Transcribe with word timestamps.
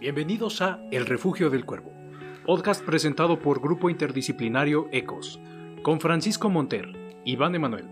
Bienvenidos 0.00 0.62
a 0.62 0.78
El 0.92 1.06
Refugio 1.06 1.50
del 1.50 1.64
Cuervo, 1.64 1.90
podcast 2.46 2.84
presentado 2.84 3.40
por 3.40 3.60
Grupo 3.60 3.90
Interdisciplinario 3.90 4.86
ECOS, 4.92 5.40
con 5.82 5.98
Francisco 5.98 6.48
Monter, 6.48 6.86
Iván 7.24 7.56
Emanuel, 7.56 7.86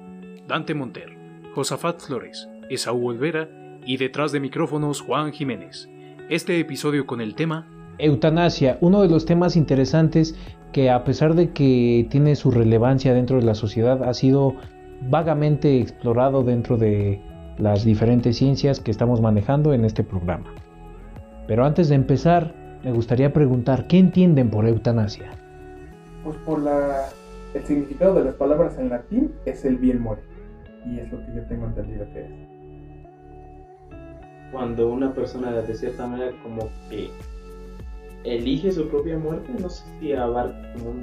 Dante 0.47 0.73
Monter, 0.73 1.19
Josafat 1.53 2.01
Flores, 2.01 2.49
Esaú 2.71 3.09
Olvera 3.09 3.51
y 3.85 3.97
detrás 3.97 4.31
de 4.31 4.39
micrófonos 4.39 5.01
Juan 5.01 5.33
Jiménez. 5.33 5.91
Este 6.31 6.61
episodio 6.61 7.07
con 7.07 7.21
el 7.21 7.35
tema 7.35 7.67
Eutanasia, 7.99 8.79
uno 8.81 9.03
de 9.03 9.09
los 9.09 9.27
temas 9.27 9.57
interesantes 9.57 10.39
que 10.73 10.91
a 10.91 11.03
pesar 11.03 11.35
de 11.35 11.51
que 11.51 12.07
tiene 12.09 12.37
su 12.37 12.53
relevancia 12.53 13.15
dentro 13.15 13.39
de 13.39 13.47
la 13.47 13.57
sociedad, 13.57 14.05
ha 14.05 14.15
sido 14.15 14.55
vagamente 15.11 15.81
explorado 15.81 16.45
dentro 16.45 16.77
de 16.77 17.21
las 17.59 17.85
diferentes 17.85 18.37
ciencias 18.37 18.79
que 18.79 18.93
estamos 18.93 19.21
manejando 19.21 19.73
en 19.73 19.85
este 19.85 20.05
programa. 20.05 20.55
Pero 21.47 21.65
antes 21.65 21.89
de 21.89 21.95
empezar, 21.95 22.53
me 22.83 22.93
gustaría 22.93 23.33
preguntar, 23.33 23.87
¿qué 23.87 23.99
entienden 23.99 24.51
por 24.51 24.67
eutanasia? 24.67 25.31
Pues 26.25 26.37
por 26.39 26.61
la, 26.61 27.09
el 27.55 27.65
significado 27.65 28.15
de 28.15 28.25
las 28.25 28.35
palabras 28.35 28.79
en 28.79 28.91
latín 28.91 29.33
es 29.45 29.65
el 29.65 29.77
bien 29.77 30.01
morir. 30.01 30.25
Y 30.85 30.99
es 30.99 31.11
lo 31.11 31.19
que 31.25 31.35
yo 31.35 31.43
tengo 31.47 31.67
entendido 31.67 32.07
que 32.13 32.21
es. 32.21 32.31
Cuando 34.53 34.91
una 34.91 35.13
persona 35.13 35.53
de 35.53 35.75
cierta 35.75 36.07
manera 36.07 36.33
como 36.43 36.69
que 36.89 37.11
elige 38.25 38.73
su 38.73 38.89
propia 38.89 39.19
muerte, 39.19 39.53
no 39.61 39.69
sé 39.69 39.85
si 40.01 40.13
abarca 40.13 40.73
como 40.75 40.95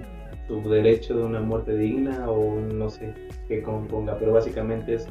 su 0.47 0.69
derecho 0.69 1.17
de 1.17 1.23
una 1.23 1.39
muerte 1.39 1.75
digna 1.75 2.29
o 2.29 2.59
no 2.59 2.89
sé 2.89 3.13
qué 3.47 3.61
componga, 3.61 4.17
pero 4.17 4.33
básicamente 4.33 4.95
es 4.95 5.07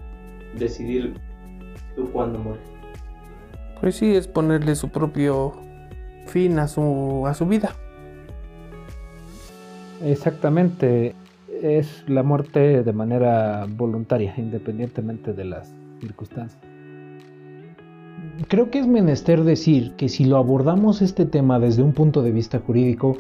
decidir 0.59 1.15
tú 1.97 2.11
cuándo 2.13 2.39
morir. 2.39 2.61
Pues 3.83 3.97
sí, 3.97 4.15
es 4.15 4.29
ponerle 4.29 4.77
su 4.77 4.91
propio 4.91 5.55
fin 6.29 6.61
a 6.61 6.69
su, 6.69 7.27
a 7.27 7.35
su 7.35 7.47
vida. 7.47 7.75
Exactamente, 10.05 11.17
es 11.61 12.05
la 12.07 12.23
muerte 12.23 12.85
de 12.85 12.93
manera 12.93 13.67
voluntaria, 13.69 14.35
independientemente 14.39 15.33
de 15.33 15.45
las 15.47 15.75
circunstancias. 16.01 16.63
Creo 18.47 18.71
que 18.71 18.79
es 18.79 18.87
menester 18.87 19.43
decir 19.43 19.95
que 19.97 20.09
si 20.09 20.27
lo 20.27 20.37
abordamos 20.37 21.03
este 21.03 21.27
tema 21.27 21.59
desde 21.59 21.83
un 21.83 21.93
punto 21.93 22.23
de 22.23 22.31
vista 22.31 22.61
jurídico, 22.61 23.19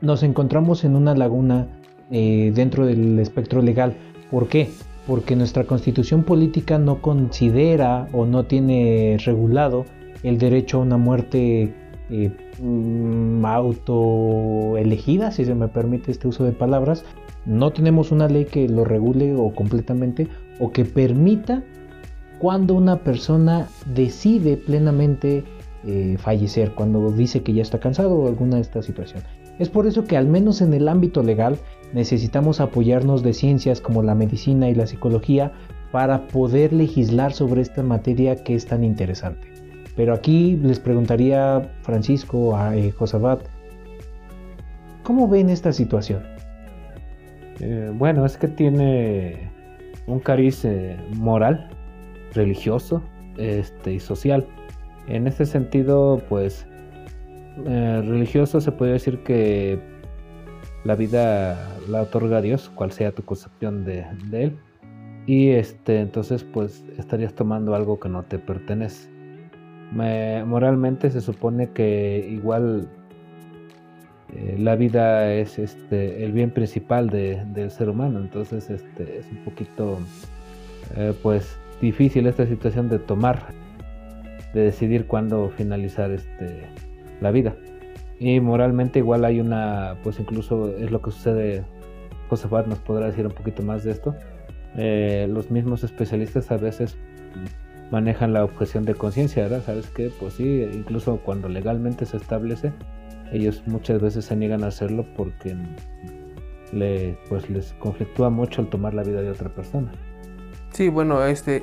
nos 0.00 0.22
encontramos 0.22 0.84
en 0.84 0.94
una 0.94 1.16
laguna 1.16 1.66
eh, 2.12 2.52
dentro 2.54 2.86
del 2.86 3.18
espectro 3.18 3.62
legal. 3.62 3.96
¿Por 4.30 4.46
qué? 4.46 4.70
Porque 5.08 5.34
nuestra 5.34 5.64
constitución 5.64 6.22
política 6.22 6.78
no 6.78 7.02
considera 7.02 8.06
o 8.12 8.26
no 8.26 8.44
tiene 8.44 9.16
regulado 9.24 9.84
el 10.24 10.38
derecho 10.38 10.78
a 10.78 10.80
una 10.80 10.96
muerte 10.96 11.72
eh, 12.10 12.30
mm, 12.60 13.44
autoelegida, 13.44 15.30
si 15.30 15.44
se 15.44 15.54
me 15.54 15.68
permite 15.68 16.10
este 16.10 16.26
uso 16.26 16.44
de 16.44 16.52
palabras. 16.52 17.04
No 17.46 17.72
tenemos 17.72 18.10
una 18.10 18.26
ley 18.26 18.46
que 18.46 18.68
lo 18.68 18.84
regule 18.84 19.34
o 19.34 19.54
completamente 19.54 20.26
o 20.58 20.72
que 20.72 20.84
permita 20.84 21.62
cuando 22.38 22.74
una 22.74 23.00
persona 23.00 23.68
decide 23.94 24.56
plenamente 24.56 25.44
eh, 25.86 26.16
fallecer, 26.18 26.72
cuando 26.72 27.10
dice 27.12 27.42
que 27.42 27.52
ya 27.52 27.62
está 27.62 27.78
cansado 27.78 28.16
o 28.16 28.26
alguna 28.26 28.56
de 28.56 28.62
estas 28.62 28.86
situaciones. 28.86 29.26
Es 29.58 29.68
por 29.68 29.86
eso 29.86 30.04
que 30.04 30.16
al 30.16 30.26
menos 30.26 30.62
en 30.62 30.72
el 30.74 30.88
ámbito 30.88 31.22
legal 31.22 31.58
necesitamos 31.92 32.60
apoyarnos 32.60 33.22
de 33.22 33.34
ciencias 33.34 33.80
como 33.80 34.02
la 34.02 34.14
medicina 34.14 34.68
y 34.68 34.74
la 34.74 34.86
psicología 34.86 35.52
para 35.92 36.26
poder 36.26 36.72
legislar 36.72 37.32
sobre 37.34 37.60
esta 37.60 37.82
materia 37.82 38.42
que 38.42 38.54
es 38.54 38.66
tan 38.66 38.82
interesante. 38.82 39.53
Pero 39.96 40.12
aquí 40.12 40.56
les 40.56 40.80
preguntaría 40.80 41.70
Francisco, 41.82 42.56
a 42.56 42.76
eh, 42.76 42.90
Josabat, 42.90 43.40
¿cómo 45.02 45.28
ven 45.28 45.50
esta 45.50 45.72
situación? 45.72 46.22
Eh, 47.60 47.92
bueno, 47.94 48.26
es 48.26 48.36
que 48.36 48.48
tiene 48.48 49.50
un 50.06 50.18
cariz 50.18 50.64
eh, 50.64 50.96
moral, 51.16 51.68
religioso 52.34 53.02
este, 53.36 53.94
y 53.94 54.00
social. 54.00 54.46
En 55.06 55.26
este 55.26 55.46
sentido, 55.46 56.22
pues, 56.28 56.66
religioso 57.56 58.60
se 58.60 58.72
puede 58.72 58.94
decir 58.94 59.22
que 59.22 59.78
la 60.82 60.96
vida 60.96 61.56
la 61.88 62.02
otorga 62.02 62.40
Dios, 62.40 62.68
cual 62.74 62.90
sea 62.90 63.12
tu 63.12 63.22
concepción 63.22 63.84
de, 63.84 64.04
de 64.28 64.44
él. 64.44 64.58
Y 65.26 65.50
este, 65.50 66.00
entonces, 66.00 66.42
pues, 66.42 66.84
estarías 66.98 67.32
tomando 67.34 67.76
algo 67.76 68.00
que 68.00 68.08
no 68.08 68.24
te 68.24 68.40
pertenece 68.40 69.13
moralmente 69.94 71.10
se 71.10 71.20
supone 71.20 71.70
que 71.70 72.26
igual 72.28 72.88
eh, 74.34 74.56
la 74.58 74.74
vida 74.74 75.32
es 75.32 75.58
este 75.58 76.24
el 76.24 76.32
bien 76.32 76.50
principal 76.50 77.10
del 77.10 77.70
ser 77.70 77.88
humano. 77.88 78.18
Entonces 78.18 78.70
este 78.70 79.18
es 79.18 79.26
un 79.30 79.44
poquito 79.44 79.98
eh, 80.96 81.12
pues 81.22 81.58
difícil 81.80 82.26
esta 82.26 82.46
situación 82.46 82.88
de 82.88 82.98
tomar 82.98 83.52
de 84.52 84.62
decidir 84.62 85.06
cuándo 85.06 85.50
finalizar 85.50 86.10
este 86.10 86.62
la 87.20 87.30
vida. 87.30 87.54
Y 88.18 88.40
moralmente 88.40 88.98
igual 89.00 89.24
hay 89.24 89.40
una 89.40 89.96
pues 90.02 90.18
incluso 90.18 90.74
es 90.76 90.90
lo 90.90 91.00
que 91.02 91.10
sucede 91.10 91.64
Josefat 92.28 92.66
nos 92.66 92.78
podrá 92.78 93.06
decir 93.06 93.26
un 93.26 93.32
poquito 93.32 93.62
más 93.62 93.84
de 93.84 93.90
esto 93.90 94.14
eh, 94.76 95.28
los 95.30 95.50
mismos 95.50 95.84
especialistas 95.84 96.50
a 96.50 96.56
veces 96.56 96.96
manejan 97.90 98.32
la 98.32 98.44
objeción 98.44 98.84
de 98.84 98.94
conciencia, 98.94 99.44
¿verdad? 99.44 99.62
¿Sabes 99.64 99.88
qué? 99.90 100.10
Pues 100.18 100.34
sí, 100.34 100.62
incluso 100.72 101.18
cuando 101.18 101.48
legalmente 101.48 102.06
se 102.06 102.16
establece, 102.16 102.72
ellos 103.32 103.62
muchas 103.66 104.00
veces 104.00 104.24
se 104.24 104.36
niegan 104.36 104.64
a 104.64 104.68
hacerlo 104.68 105.06
porque 105.16 105.56
pues 107.28 107.48
les 107.50 107.72
conflictúa 107.74 108.30
mucho 108.30 108.62
el 108.62 108.68
tomar 108.68 108.94
la 108.94 109.02
vida 109.02 109.22
de 109.22 109.30
otra 109.30 109.48
persona. 109.48 109.92
Sí, 110.72 110.88
bueno, 110.88 111.24
este, 111.24 111.62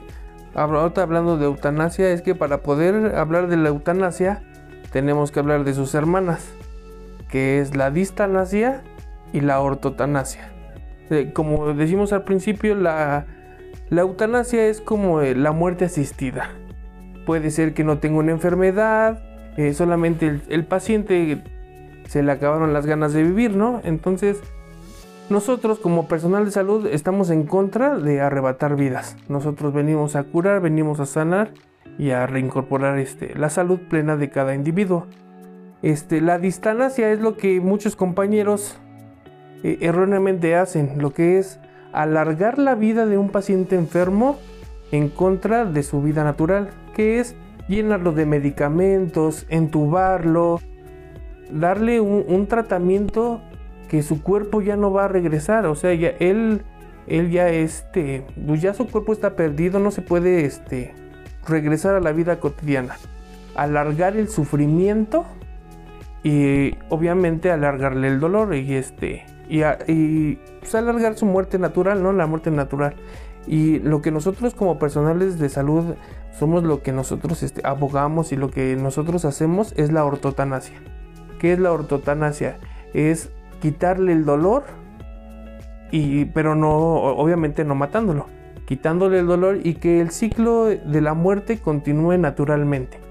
ahorita 0.53 1.01
hablando 1.01 1.37
de 1.37 1.45
eutanasia, 1.45 2.11
es 2.11 2.21
que 2.21 2.33
para 2.35 2.61
poder 2.61 3.15
hablar 3.15 3.47
de 3.47 3.57
la 3.57 3.69
eutanasia, 3.69 4.41
tenemos 4.91 5.31
que 5.31 5.39
hablar 5.39 5.63
de 5.63 5.73
sus 5.73 5.93
hermanas, 5.95 6.53
que 7.29 7.59
es 7.59 7.75
la 7.75 7.91
distanasia 7.91 8.83
y 9.33 9.41
la 9.41 9.59
ortotanasia. 9.59 10.49
Eh, 11.09 11.31
como 11.33 11.73
decimos 11.73 12.13
al 12.13 12.23
principio, 12.23 12.75
la 12.75 13.25
la 13.91 14.01
eutanasia 14.01 14.67
es 14.67 14.79
como 14.79 15.21
eh, 15.21 15.35
la 15.35 15.51
muerte 15.51 15.83
asistida. 15.85 16.49
Puede 17.25 17.51
ser 17.51 17.73
que 17.73 17.83
no 17.83 17.99
tenga 17.99 18.19
una 18.19 18.31
enfermedad, 18.31 19.21
eh, 19.57 19.73
solamente 19.73 20.39
el, 20.47 20.65
paciente 20.65 21.43
se 22.07 22.23
le 22.23 22.31
acabaron 22.31 22.71
las 22.71 22.85
ganas 22.85 23.11
de 23.11 23.23
vivir, 23.23 23.53
¿no? 23.53 23.81
Entonces, 23.83 24.39
nosotros 25.29 25.77
como 25.79 26.07
personal 26.07 26.45
de 26.45 26.51
salud 26.51 26.87
estamos 26.87 27.29
en 27.31 27.43
contra 27.43 27.97
de 27.97 28.21
arrebatar 28.21 28.77
vidas. 28.77 29.17
Nosotros 29.27 29.73
venimos 29.73 30.15
a 30.15 30.23
curar, 30.23 30.61
venimos 30.61 31.01
a 31.01 31.05
sanar 31.05 31.51
y 31.99 32.11
a 32.11 32.25
reincorporar 32.27 32.97
este, 32.97 33.35
la 33.35 33.49
salud 33.49 33.79
plena 33.89 34.15
de 34.15 34.29
cada 34.29 34.55
individuo. 34.55 35.07
Este, 35.81 36.21
la 36.21 36.39
distanasia 36.39 37.11
es 37.11 37.19
lo 37.19 37.35
que 37.35 37.59
muchos 37.59 37.97
compañeros 37.97 38.79
eh, 39.63 39.79
erróneamente 39.81 40.55
hacen, 40.55 40.93
lo 40.99 41.11
que 41.11 41.39
es 41.39 41.59
alargar 41.93 42.57
la 42.57 42.75
vida 42.75 43.05
de 43.05 43.17
un 43.17 43.29
paciente 43.29 43.75
enfermo 43.75 44.37
en 44.91 45.09
contra 45.09 45.65
de 45.65 45.83
su 45.83 46.01
vida 46.01 46.23
natural, 46.23 46.69
que 46.93 47.19
es 47.19 47.35
llenarlo 47.67 48.11
de 48.11 48.25
medicamentos, 48.25 49.45
entubarlo, 49.49 50.59
darle 51.51 52.01
un, 52.01 52.47
tratamiento 52.47 53.41
que 53.89 54.03
su 54.03 54.21
cuerpo 54.21 54.61
ya 54.61 54.75
no 54.75 54.91
va 54.91 55.05
a 55.05 55.07
regresar, 55.07 55.65
o 55.65 55.75
sea, 55.75 55.93
ya 55.93 56.09
él, 56.19 56.61
él 57.07 57.29
ya 57.31 57.49
este, 57.49 58.25
pues 58.45 58.61
ya 58.61 58.73
su 58.73 58.87
cuerpo 58.87 59.13
está 59.13 59.35
perdido, 59.35 59.79
no 59.79 59.91
se 59.91 60.01
puede 60.01 60.45
este, 60.45 60.93
regresar 61.47 61.95
a 61.95 61.99
la 61.99 62.11
vida 62.11 62.39
cotidiana. 62.39 62.95
Alargar 63.55 64.15
el 64.15 64.29
sufrimiento 64.29 65.25
y 66.23 66.75
obviamente 66.89 67.51
alargarle 67.51 68.07
el 68.07 68.19
dolor 68.19 68.55
y 68.55 68.75
este 68.75 69.25
y, 69.51 70.35
pues, 70.59 70.75
alargar 70.75 71.17
su 71.17 71.25
muerte 71.25 71.59
natural, 71.59 72.01
¿no? 72.01 72.13
La 72.13 72.25
muerte 72.25 72.51
natural. 72.51 72.95
Y 73.47 73.79
lo 73.79 74.01
que 74.01 74.11
nosotros 74.11 74.53
como 74.53 74.79
personales 74.79 75.39
de 75.39 75.49
salud 75.49 75.95
somos 76.37 76.63
lo 76.63 76.81
que 76.81 76.91
nosotros 76.91 77.43
este, 77.43 77.61
abogamos 77.65 78.31
y 78.31 78.37
lo 78.37 78.49
que 78.49 78.75
nosotros 78.75 79.25
hacemos 79.25 79.73
es 79.75 79.91
la 79.91 80.05
ortotanasia. 80.05 80.77
¿Qué 81.39 81.53
es 81.53 81.59
la 81.59 81.71
ortotanasia? 81.71 82.59
Es 82.93 83.29
quitarle 83.61 84.13
el 84.13 84.25
dolor, 84.25 84.63
y, 85.91 86.25
pero 86.25 86.55
no, 86.55 86.71
obviamente 86.71 87.65
no 87.65 87.75
matándolo, 87.75 88.27
quitándole 88.65 89.19
el 89.19 89.27
dolor 89.27 89.59
y 89.63 89.73
que 89.73 89.99
el 89.99 90.11
ciclo 90.11 90.65
de 90.65 91.01
la 91.01 91.13
muerte 91.13 91.59
continúe 91.59 92.17
naturalmente 92.17 93.10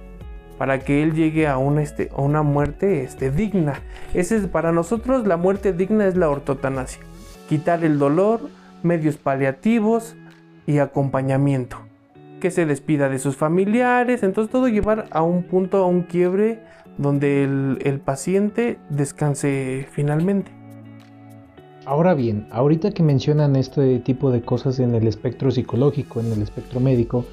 para 0.60 0.80
que 0.80 1.02
él 1.02 1.14
llegue 1.14 1.46
a 1.46 1.56
una, 1.56 1.80
este, 1.80 2.10
una 2.14 2.42
muerte 2.42 3.02
este, 3.02 3.30
digna. 3.30 3.80
Ese 4.12 4.36
es, 4.36 4.46
para 4.46 4.72
nosotros 4.72 5.26
la 5.26 5.38
muerte 5.38 5.72
digna 5.72 6.06
es 6.06 6.16
la 6.16 6.28
ortotanasia. 6.28 7.00
Quitar 7.48 7.82
el 7.82 7.98
dolor, 7.98 8.42
medios 8.82 9.16
paliativos 9.16 10.16
y 10.66 10.76
acompañamiento. 10.76 11.78
que 12.40 12.50
se 12.50 12.66
despida 12.66 13.08
de 13.08 13.18
sus 13.18 13.36
familiares, 13.36 14.22
entonces 14.22 14.52
todo 14.52 14.68
llevar 14.68 15.06
a 15.12 15.22
un 15.22 15.44
punto, 15.44 15.78
a 15.78 15.86
un 15.86 16.02
quiebre 16.02 16.58
donde 16.98 17.42
el, 17.42 17.78
el 17.82 17.98
paciente 17.98 18.76
descanse 18.90 19.88
finalmente. 19.90 20.52
Ahora 21.86 22.12
bien, 22.12 22.46
ahorita 22.50 22.90
que 22.90 23.02
mencionan 23.02 23.56
este 23.56 23.98
tipo 24.00 24.30
de 24.30 24.42
cosas 24.42 24.78
en 24.78 24.94
el 24.94 25.06
espectro 25.06 25.50
psicológico, 25.50 26.20
en 26.20 26.32
el 26.32 26.42
espectro 26.42 26.80
médico, 26.80 27.24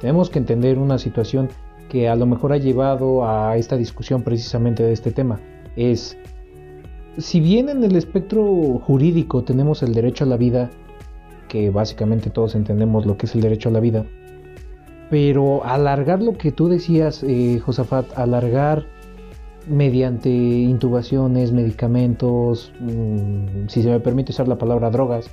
tenemos 0.00 0.30
que 0.30 0.38
entender 0.38 0.78
una 0.78 0.98
situación 0.98 1.48
que 1.88 2.08
a 2.08 2.16
lo 2.16 2.26
mejor 2.26 2.52
ha 2.52 2.58
llevado 2.58 3.28
a 3.28 3.56
esta 3.56 3.76
discusión 3.76 4.22
precisamente 4.22 4.82
de 4.82 4.92
este 4.92 5.10
tema. 5.10 5.40
Es, 5.76 6.16
si 7.16 7.40
bien 7.40 7.68
en 7.68 7.82
el 7.82 7.96
espectro 7.96 8.44
jurídico 8.78 9.42
tenemos 9.42 9.82
el 9.82 9.94
derecho 9.94 10.24
a 10.24 10.26
la 10.26 10.36
vida, 10.36 10.70
que 11.48 11.70
básicamente 11.70 12.30
todos 12.30 12.54
entendemos 12.54 13.06
lo 13.06 13.16
que 13.16 13.26
es 13.26 13.34
el 13.34 13.40
derecho 13.40 13.70
a 13.70 13.72
la 13.72 13.80
vida, 13.80 14.04
pero 15.10 15.64
alargar 15.64 16.22
lo 16.22 16.36
que 16.36 16.52
tú 16.52 16.68
decías, 16.68 17.22
eh, 17.22 17.58
Josafat, 17.64 18.18
alargar 18.18 18.86
mediante 19.66 20.28
intubaciones, 20.28 21.52
medicamentos, 21.52 22.72
mm, 22.80 23.68
si 23.68 23.82
se 23.82 23.90
me 23.90 24.00
permite 24.00 24.32
usar 24.32 24.48
la 24.48 24.58
palabra 24.58 24.90
drogas, 24.90 25.30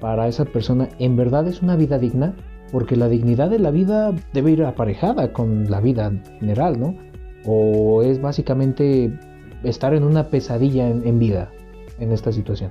para 0.00 0.28
esa 0.28 0.44
persona, 0.44 0.88
¿en 0.98 1.16
verdad 1.16 1.48
es 1.48 1.62
una 1.62 1.76
vida 1.76 1.98
digna? 1.98 2.34
Porque 2.72 2.96
la 2.96 3.08
dignidad 3.08 3.50
de 3.50 3.58
la 3.58 3.70
vida 3.70 4.12
debe 4.32 4.52
ir 4.52 4.64
aparejada 4.64 5.32
con 5.32 5.70
la 5.70 5.80
vida 5.80 6.12
general, 6.40 6.80
¿no? 6.80 6.94
O 7.44 8.02
es 8.02 8.20
básicamente 8.20 9.12
estar 9.62 9.94
en 9.94 10.04
una 10.04 10.28
pesadilla 10.28 10.88
en, 10.88 11.18
vida 11.18 11.50
en 11.98 12.12
esta 12.12 12.32
situación. 12.32 12.70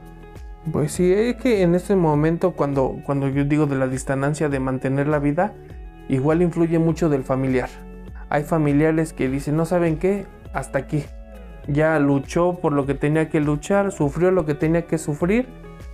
Pues 0.71 0.93
sí, 0.93 1.11
es 1.11 1.35
que 1.35 1.61
en 1.61 1.75
este 1.75 1.95
momento 1.95 2.51
cuando, 2.51 2.97
cuando 3.05 3.27
yo 3.27 3.43
digo 3.43 3.65
de 3.65 3.75
la 3.75 3.87
distancia 3.87 4.49
de 4.49 4.59
mantener 4.59 5.07
la 5.07 5.19
vida, 5.19 5.53
igual 6.09 6.41
influye 6.41 6.79
mucho 6.79 7.09
del 7.09 7.23
familiar. 7.23 7.69
Hay 8.29 8.43
familiares 8.43 9.13
que 9.13 9.29
dicen, 9.29 9.57
no 9.57 9.65
saben 9.65 9.97
qué, 9.97 10.25
hasta 10.53 10.79
aquí. 10.79 11.03
Ya 11.67 11.99
luchó 11.99 12.55
por 12.61 12.73
lo 12.73 12.85
que 12.85 12.93
tenía 12.93 13.29
que 13.29 13.39
luchar, 13.39 13.91
sufrió 13.91 14.31
lo 14.31 14.45
que 14.45 14.53
tenía 14.53 14.85
que 14.85 14.97
sufrir, 14.97 15.47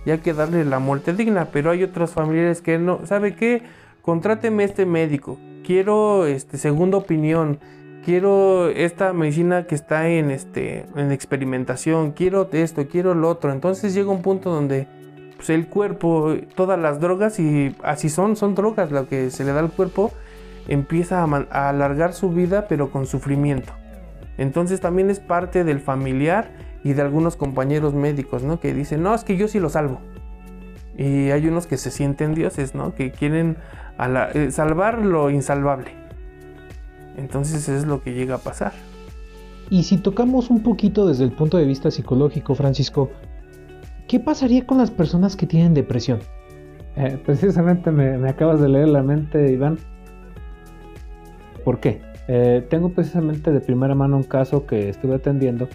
y 0.04 0.10
hay 0.10 0.18
que 0.18 0.32
darle 0.32 0.64
la 0.64 0.78
muerte 0.78 1.12
digna. 1.12 1.48
Pero 1.52 1.70
hay 1.70 1.82
otros 1.82 2.12
familiares 2.12 2.62
que 2.62 2.78
no, 2.78 3.04
¿sabe 3.06 3.34
qué? 3.34 3.62
Contráteme 4.02 4.64
este 4.64 4.86
médico, 4.86 5.38
quiero 5.64 6.26
este 6.26 6.56
segunda 6.56 6.96
opinión, 6.96 7.58
quiero 8.04 8.68
esta 8.68 9.12
medicina 9.12 9.66
que 9.66 9.74
está 9.74 10.08
en 10.08 10.30
este 10.30 10.86
en 10.96 11.12
experimentación, 11.12 12.12
quiero 12.12 12.48
esto, 12.52 12.86
quiero 12.88 13.14
lo 13.14 13.28
otro. 13.28 13.52
Entonces 13.52 13.94
llega 13.94 14.10
un 14.10 14.22
punto 14.22 14.50
donde 14.50 14.86
pues, 15.36 15.50
el 15.50 15.68
cuerpo, 15.68 16.34
todas 16.54 16.78
las 16.78 17.00
drogas 17.00 17.38
y 17.38 17.74
así 17.82 18.08
son, 18.08 18.36
son 18.36 18.54
drogas 18.54 18.90
lo 18.90 19.06
que 19.06 19.30
se 19.30 19.44
le 19.44 19.52
da 19.52 19.60
al 19.60 19.70
cuerpo, 19.70 20.12
empieza 20.68 21.22
a 21.22 21.68
alargar 21.68 22.14
su 22.14 22.30
vida 22.30 22.66
pero 22.68 22.90
con 22.90 23.06
sufrimiento. 23.06 23.72
Entonces 24.38 24.80
también 24.80 25.10
es 25.10 25.20
parte 25.20 25.64
del 25.64 25.80
familiar 25.80 26.50
y 26.82 26.94
de 26.94 27.02
algunos 27.02 27.36
compañeros 27.36 27.92
médicos, 27.92 28.42
¿no? 28.42 28.58
Que 28.58 28.72
dicen, 28.72 29.02
no, 29.02 29.14
es 29.14 29.24
que 29.24 29.36
yo 29.36 29.48
sí 29.48 29.60
lo 29.60 29.68
salvo. 29.68 30.00
Y 31.00 31.30
hay 31.30 31.48
unos 31.48 31.66
que 31.66 31.78
se 31.78 31.90
sienten 31.90 32.34
dioses, 32.34 32.74
¿no? 32.74 32.94
Que 32.94 33.10
quieren 33.10 33.56
eh, 34.34 34.50
salvar 34.50 34.98
lo 34.98 35.30
insalvable. 35.30 35.92
Entonces 37.16 37.70
es 37.70 37.86
lo 37.86 38.02
que 38.02 38.12
llega 38.12 38.34
a 38.34 38.38
pasar. 38.38 38.72
Y 39.70 39.84
si 39.84 39.96
tocamos 39.96 40.50
un 40.50 40.62
poquito 40.62 41.08
desde 41.08 41.24
el 41.24 41.32
punto 41.32 41.56
de 41.56 41.64
vista 41.64 41.90
psicológico, 41.90 42.54
Francisco, 42.54 43.10
¿qué 44.08 44.20
pasaría 44.20 44.66
con 44.66 44.76
las 44.76 44.90
personas 44.90 45.36
que 45.36 45.46
tienen 45.46 45.72
depresión? 45.72 46.18
Eh, 46.96 47.18
precisamente 47.24 47.90
me, 47.90 48.18
me 48.18 48.28
acabas 48.28 48.60
de 48.60 48.68
leer 48.68 48.88
la 48.88 49.02
mente, 49.02 49.50
Iván. 49.50 49.78
¿Por 51.64 51.80
qué? 51.80 52.02
Eh, 52.28 52.66
tengo 52.68 52.90
precisamente 52.90 53.52
de 53.52 53.60
primera 53.60 53.94
mano 53.94 54.18
un 54.18 54.24
caso 54.24 54.66
que 54.66 54.90
estuve 54.90 55.14
atendiendo 55.14 55.66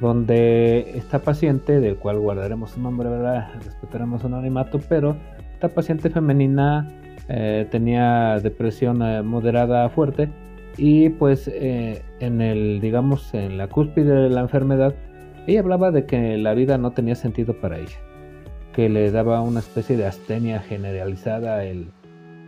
donde 0.00 0.92
esta 0.94 1.20
paciente, 1.20 1.80
del 1.80 1.96
cual 1.96 2.18
guardaremos 2.18 2.72
su 2.72 2.80
nombre, 2.80 3.08
¿verdad? 3.08 3.48
respetaremos 3.64 4.20
su 4.20 4.26
anonimato, 4.26 4.80
pero 4.88 5.16
esta 5.54 5.68
paciente 5.68 6.10
femenina 6.10 6.88
eh, 7.28 7.66
tenía 7.70 8.38
depresión 8.40 9.02
eh, 9.02 9.22
moderada 9.22 9.88
fuerte 9.88 10.28
y 10.76 11.08
pues 11.08 11.48
en 11.48 12.40
el, 12.42 12.80
digamos, 12.80 13.32
en 13.32 13.56
la 13.56 13.68
cúspide 13.68 14.12
de 14.12 14.28
la 14.28 14.42
enfermedad, 14.42 14.94
ella 15.46 15.60
hablaba 15.60 15.90
de 15.90 16.06
que 16.06 16.36
la 16.36 16.54
vida 16.54 16.76
no 16.76 16.90
tenía 16.90 17.14
sentido 17.14 17.54
para 17.60 17.78
ella, 17.78 17.96
que 18.72 18.88
le 18.88 19.10
daba 19.10 19.40
una 19.40 19.60
especie 19.60 19.96
de 19.96 20.06
astenia 20.06 20.60
generalizada 20.60 21.64
el, 21.64 21.92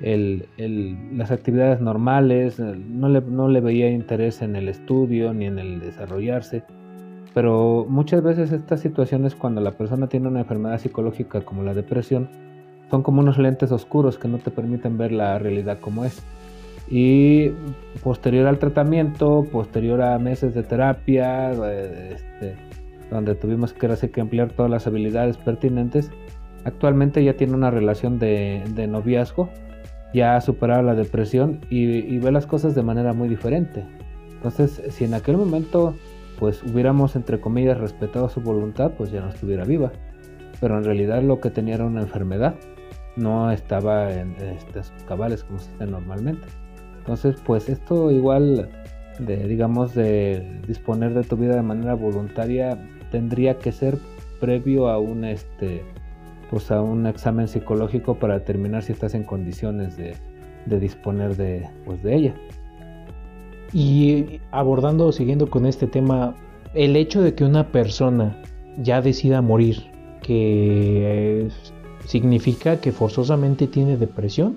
las 0.00 1.30
actividades 1.30 1.80
normales, 1.80 2.58
no 2.58 3.08
le, 3.08 3.20
no 3.20 3.48
le 3.48 3.60
veía 3.60 3.90
interés 3.90 4.42
en 4.42 4.56
el 4.56 4.68
estudio 4.68 5.32
ni 5.32 5.46
en 5.46 5.58
el 5.58 5.80
desarrollarse. 5.80 6.64
Pero 7.34 7.86
muchas 7.88 8.22
veces 8.22 8.52
estas 8.52 8.80
situaciones 8.80 9.34
cuando 9.34 9.60
la 9.60 9.72
persona 9.72 10.08
tiene 10.08 10.28
una 10.28 10.40
enfermedad 10.40 10.78
psicológica 10.78 11.42
como 11.42 11.62
la 11.62 11.74
depresión, 11.74 12.28
son 12.90 13.02
como 13.02 13.20
unos 13.20 13.38
lentes 13.38 13.70
oscuros 13.70 14.18
que 14.18 14.28
no 14.28 14.38
te 14.38 14.50
permiten 14.50 14.96
ver 14.98 15.12
la 15.12 15.38
realidad 15.38 15.78
como 15.80 16.04
es. 16.04 16.22
Y 16.90 17.50
posterior 18.02 18.46
al 18.46 18.58
tratamiento, 18.58 19.44
posterior 19.52 20.00
a 20.00 20.18
meses 20.18 20.54
de 20.54 20.62
terapia, 20.62 21.52
eh, 21.52 22.14
este, 22.14 22.56
donde 23.10 23.34
tuvimos 23.34 23.72
que, 23.74 23.88
que 24.10 24.20
emplear 24.20 24.50
todas 24.52 24.70
las 24.70 24.86
habilidades 24.86 25.36
pertinentes, 25.36 26.10
actualmente 26.64 27.22
ya 27.22 27.34
tiene 27.34 27.54
una 27.54 27.70
relación 27.70 28.18
de, 28.18 28.62
de 28.74 28.86
noviazgo 28.86 29.50
ya 30.12 30.36
ha 30.36 30.40
superado 30.40 30.82
la 30.82 30.94
depresión 30.94 31.60
y, 31.70 32.18
ve 32.18 32.32
las 32.32 32.46
cosas 32.46 32.74
de 32.74 32.82
manera 32.82 33.12
muy 33.12 33.28
diferente. 33.28 33.84
Entonces, 34.32 34.82
si 34.90 35.04
en 35.04 35.14
aquel 35.14 35.36
momento 35.36 35.94
pues 36.38 36.62
hubiéramos 36.62 37.16
entre 37.16 37.40
comillas 37.40 37.78
respetado 37.78 38.28
su 38.28 38.40
voluntad, 38.40 38.92
pues 38.96 39.10
ya 39.10 39.20
no 39.20 39.28
estuviera 39.28 39.64
viva. 39.64 39.92
Pero 40.60 40.78
en 40.78 40.84
realidad 40.84 41.22
lo 41.22 41.40
que 41.40 41.50
tenía 41.50 41.74
era 41.74 41.84
una 41.84 42.02
enfermedad, 42.02 42.54
no 43.16 43.50
estaba 43.50 44.12
en, 44.12 44.36
estos 44.36 44.92
cabales 45.06 45.44
como 45.44 45.58
se 45.58 45.70
dice 45.72 45.86
normalmente. 45.86 46.46
Entonces, 46.98 47.36
pues 47.44 47.68
esto 47.68 48.10
igual 48.10 48.68
de 49.18 49.48
digamos 49.48 49.94
de 49.94 50.60
disponer 50.66 51.12
de 51.14 51.24
tu 51.24 51.36
vida 51.36 51.56
de 51.56 51.62
manera 51.62 51.94
voluntaria 51.94 52.78
tendría 53.10 53.58
que 53.58 53.72
ser 53.72 53.98
previo 54.38 54.88
a 54.88 54.98
un 54.98 55.24
este 55.24 55.82
pues 56.50 56.70
a 56.70 56.82
un 56.82 57.06
examen 57.06 57.48
psicológico 57.48 58.14
para 58.14 58.34
determinar 58.38 58.82
si 58.82 58.92
estás 58.92 59.14
en 59.14 59.24
condiciones 59.24 59.96
de, 59.96 60.14
disponer 60.66 61.36
de, 61.36 61.68
pues, 61.84 62.02
de 62.02 62.14
ella. 62.14 62.34
Y 63.72 64.40
abordando, 64.50 65.12
siguiendo 65.12 65.50
con 65.50 65.66
este 65.66 65.86
tema, 65.86 66.34
el 66.74 66.96
hecho 66.96 67.22
de 67.22 67.34
que 67.34 67.44
una 67.44 67.70
persona 67.70 68.40
ya 68.78 69.00
decida 69.00 69.42
morir, 69.42 69.84
que 70.22 71.48
significa 72.04 72.80
que 72.80 72.92
forzosamente 72.92 73.66
tiene 73.66 73.96
depresión 73.96 74.56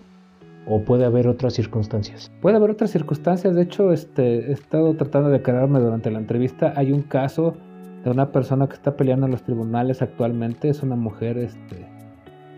o 0.68 0.82
puede 0.82 1.06
haber 1.06 1.28
otras 1.28 1.54
circunstancias. 1.54 2.32
Puede 2.42 2.58
haber 2.58 2.72
otras 2.72 2.92
circunstancias, 2.92 3.56
de 3.56 3.64
hecho 3.64 3.92
este, 3.92 4.50
he 4.50 4.52
estado 4.52 4.94
tratando 4.96 5.30
de 5.30 5.38
aclararme 5.38 5.80
durante 5.80 6.12
la 6.12 6.20
entrevista, 6.20 6.74
hay 6.76 6.92
un 6.92 7.02
caso 7.02 7.56
de 8.04 8.10
una 8.10 8.32
persona 8.32 8.68
que 8.68 8.74
está 8.74 8.96
peleando 8.96 9.26
en 9.26 9.32
los 9.32 9.44
tribunales 9.44 10.02
actualmente. 10.02 10.70
Es 10.70 10.84
una 10.84 10.96
mujer 10.96 11.38
este, 11.38 11.86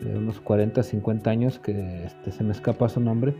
de 0.01 0.17
unos 0.17 0.39
40, 0.39 0.83
50 0.83 1.29
años, 1.29 1.60
que 1.60 2.05
este, 2.05 2.31
se 2.31 2.43
me 2.43 2.51
escapa 2.51 2.89
su 2.89 3.00
nombre. 3.00 3.36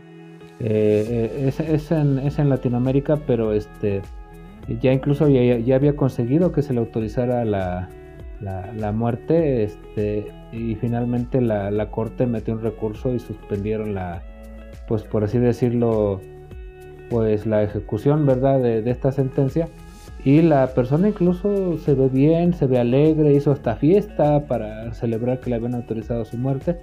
Eh, 0.60 1.30
eh, 1.36 1.48
es, 1.48 1.90
en, 1.90 2.18
es, 2.18 2.38
en, 2.38 2.48
Latinoamérica, 2.48 3.16
pero 3.26 3.52
este, 3.52 4.02
ya 4.80 4.92
incluso 4.92 5.28
ya, 5.28 5.74
había 5.74 5.96
conseguido 5.96 6.52
que 6.52 6.62
se 6.62 6.72
le 6.72 6.80
autorizara 6.80 7.44
la, 7.44 7.88
la, 8.40 8.92
muerte 8.92 9.64
este, 9.64 10.26
y 10.52 10.76
finalmente 10.76 11.40
la, 11.40 11.70
la, 11.70 11.90
corte 11.90 12.26
metió 12.26 12.54
un 12.54 12.62
recurso 12.62 13.12
y 13.12 13.18
suspendieron 13.18 13.94
la, 13.94 14.22
pues 14.86 15.02
por 15.02 15.24
así 15.24 15.38
decirlo, 15.38 16.20
pues 17.10 17.46
la 17.46 17.62
ejecución, 17.62 18.26
¿verdad?, 18.26 18.60
de 18.60 18.90
esta 18.90 19.12
sentencia 19.12 19.68
y 20.24 20.40
la 20.40 20.68
persona 20.68 21.08
incluso 21.08 21.76
se 21.76 21.94
ve 21.94 22.08
bien, 22.08 22.54
se 22.54 22.66
ve 22.66 22.78
alegre, 22.78 23.34
hizo 23.34 23.52
esta 23.52 23.76
fiesta 23.76 24.46
para 24.46 24.94
celebrar 24.94 25.38
que 25.40 25.50
le 25.50 25.56
habían 25.56 25.74
autorizado 25.74 26.24
su 26.24 26.38
muerte. 26.38 26.78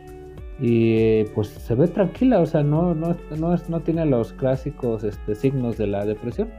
Y 0.61 1.23
pues 1.33 1.47
se 1.47 1.73
ve 1.73 1.87
tranquila, 1.87 2.39
o 2.39 2.45
sea, 2.45 2.61
no, 2.61 2.93
no, 2.93 3.17
no, 3.35 3.55
no 3.67 3.79
tiene 3.79 4.05
los 4.05 4.31
clásicos 4.33 5.03
este, 5.03 5.33
signos 5.33 5.77
de 5.77 5.87
la 5.87 6.05
depresión, 6.05 6.49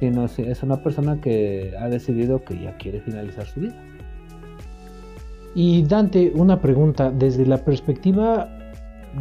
sino 0.00 0.24
es 0.24 0.62
una 0.62 0.82
persona 0.82 1.20
que 1.20 1.72
ha 1.78 1.88
decidido 1.88 2.42
que 2.42 2.60
ya 2.60 2.76
quiere 2.76 3.00
finalizar 3.00 3.46
su 3.46 3.60
vida. 3.60 3.76
Y 5.54 5.84
Dante, 5.84 6.32
una 6.34 6.60
pregunta, 6.60 7.12
desde 7.12 7.46
la 7.46 7.58
perspectiva 7.58 8.48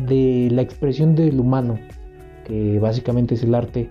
de 0.08 0.50
la 0.52 0.64
expresión 0.64 1.14
del 1.14 1.40
humano, 1.40 1.78
que 2.48 2.80
básicamente 2.80 3.36
es 3.36 3.44
el 3.44 3.54
arte, 3.54 3.88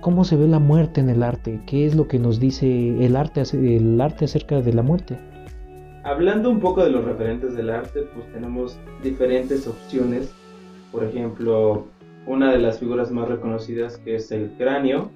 ¿Cómo 0.00 0.22
se 0.22 0.36
ve 0.36 0.46
la 0.46 0.60
muerte 0.60 1.00
en 1.00 1.10
el 1.10 1.24
arte? 1.24 1.60
¿Qué 1.66 1.84
es 1.84 1.96
lo 1.96 2.06
que 2.06 2.20
nos 2.20 2.38
dice 2.38 3.04
el 3.04 3.16
arte, 3.16 3.42
el 3.52 4.00
arte 4.00 4.26
acerca 4.26 4.60
de 4.60 4.72
la 4.72 4.82
muerte? 4.82 5.18
Hablando 6.08 6.48
un 6.48 6.58
poco 6.58 6.82
de 6.82 6.88
los 6.88 7.04
referentes 7.04 7.54
del 7.54 7.68
arte, 7.68 8.00
pues 8.14 8.32
tenemos 8.32 8.78
diferentes 9.02 9.66
opciones. 9.66 10.32
Por 10.90 11.04
ejemplo, 11.04 11.86
una 12.24 12.50
de 12.50 12.58
las 12.58 12.78
figuras 12.78 13.10
más 13.10 13.28
reconocidas 13.28 13.98
que 13.98 14.14
es 14.14 14.32
el 14.32 14.52
cráneo, 14.56 15.10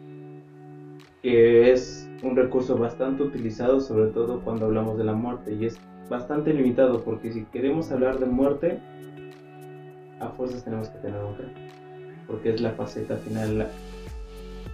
que 1.22 1.72
es 1.72 2.10
un 2.22 2.36
recurso 2.36 2.76
bastante 2.76 3.22
utilizado 3.22 3.80
sobre 3.80 4.10
todo 4.10 4.42
cuando 4.42 4.66
hablamos 4.66 4.98
de 4.98 5.04
la 5.04 5.14
muerte 5.14 5.54
y 5.54 5.64
es 5.64 5.80
bastante 6.10 6.52
limitado 6.52 7.00
porque 7.00 7.32
si 7.32 7.44
queremos 7.46 7.90
hablar 7.90 8.18
de 8.18 8.26
muerte, 8.26 8.78
a 10.20 10.28
fuerzas 10.28 10.62
tenemos 10.62 10.90
que 10.90 10.98
tener 10.98 11.24
un 11.24 11.34
cráneo, 11.36 11.70
porque 12.26 12.50
es 12.50 12.60
la 12.60 12.72
faceta 12.72 13.16
final, 13.16 13.66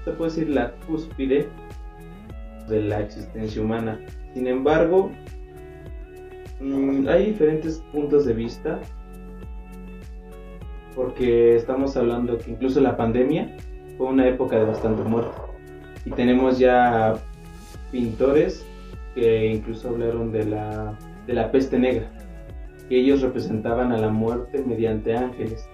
se 0.05 0.11
puede 0.11 0.33
decir 0.33 0.49
la 0.49 0.73
cúspide 0.89 1.49
de 2.69 2.83
la 2.83 3.03
existencia 3.03 3.63
humana. 3.63 4.01
Sin 4.35 4.49
embargo, 4.49 5.13
mm, 6.61 7.09
hay 7.09 7.27
diferentes 7.27 7.83
puntos 7.93 8.25
de 8.25 8.35
vista 8.35 8.81
porque 10.95 11.55
estamos 11.55 11.97
hablando 11.97 12.39
que 12.39 12.51
incluso 12.51 12.81
la 12.81 12.97
pandemia 12.97 13.57
fue 13.97 14.09
una 14.09 14.27
época 14.27 14.59
de 14.59 14.65
bastante 14.65 15.03
muerte 15.03 15.37
y 16.05 16.11
tenemos 16.11 16.59
ya 16.59 17.15
pintores 17.91 18.67
que 19.15 19.47
incluso 19.47 19.89
hablaron 19.89 20.33
de 20.33 20.45
la, 20.45 20.97
de 21.27 21.33
la 21.35 21.51
peste 21.51 21.79
negra, 21.79 22.11
que 22.89 22.99
ellos 22.99 23.21
representaban 23.21 23.93
a 23.93 23.99
la 23.99 24.09
muerte 24.09 24.63
mediante 24.65 25.15
ángeles. 25.15 25.69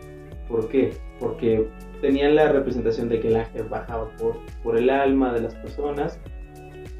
¿Por 0.49 0.69
qué? 0.69 0.93
Porque 1.21 1.69
tenían 2.00 2.35
la 2.35 2.50
representación 2.53 3.09
de 3.09 3.21
que 3.21 3.29
el 3.29 3.37
ángel 3.37 3.64
bajaba 3.64 4.09
por, 4.17 4.38
por 4.62 4.76
el 4.76 4.91
alma 4.91 5.33
de 5.33 5.43
las 5.43 5.55
personas 5.57 6.21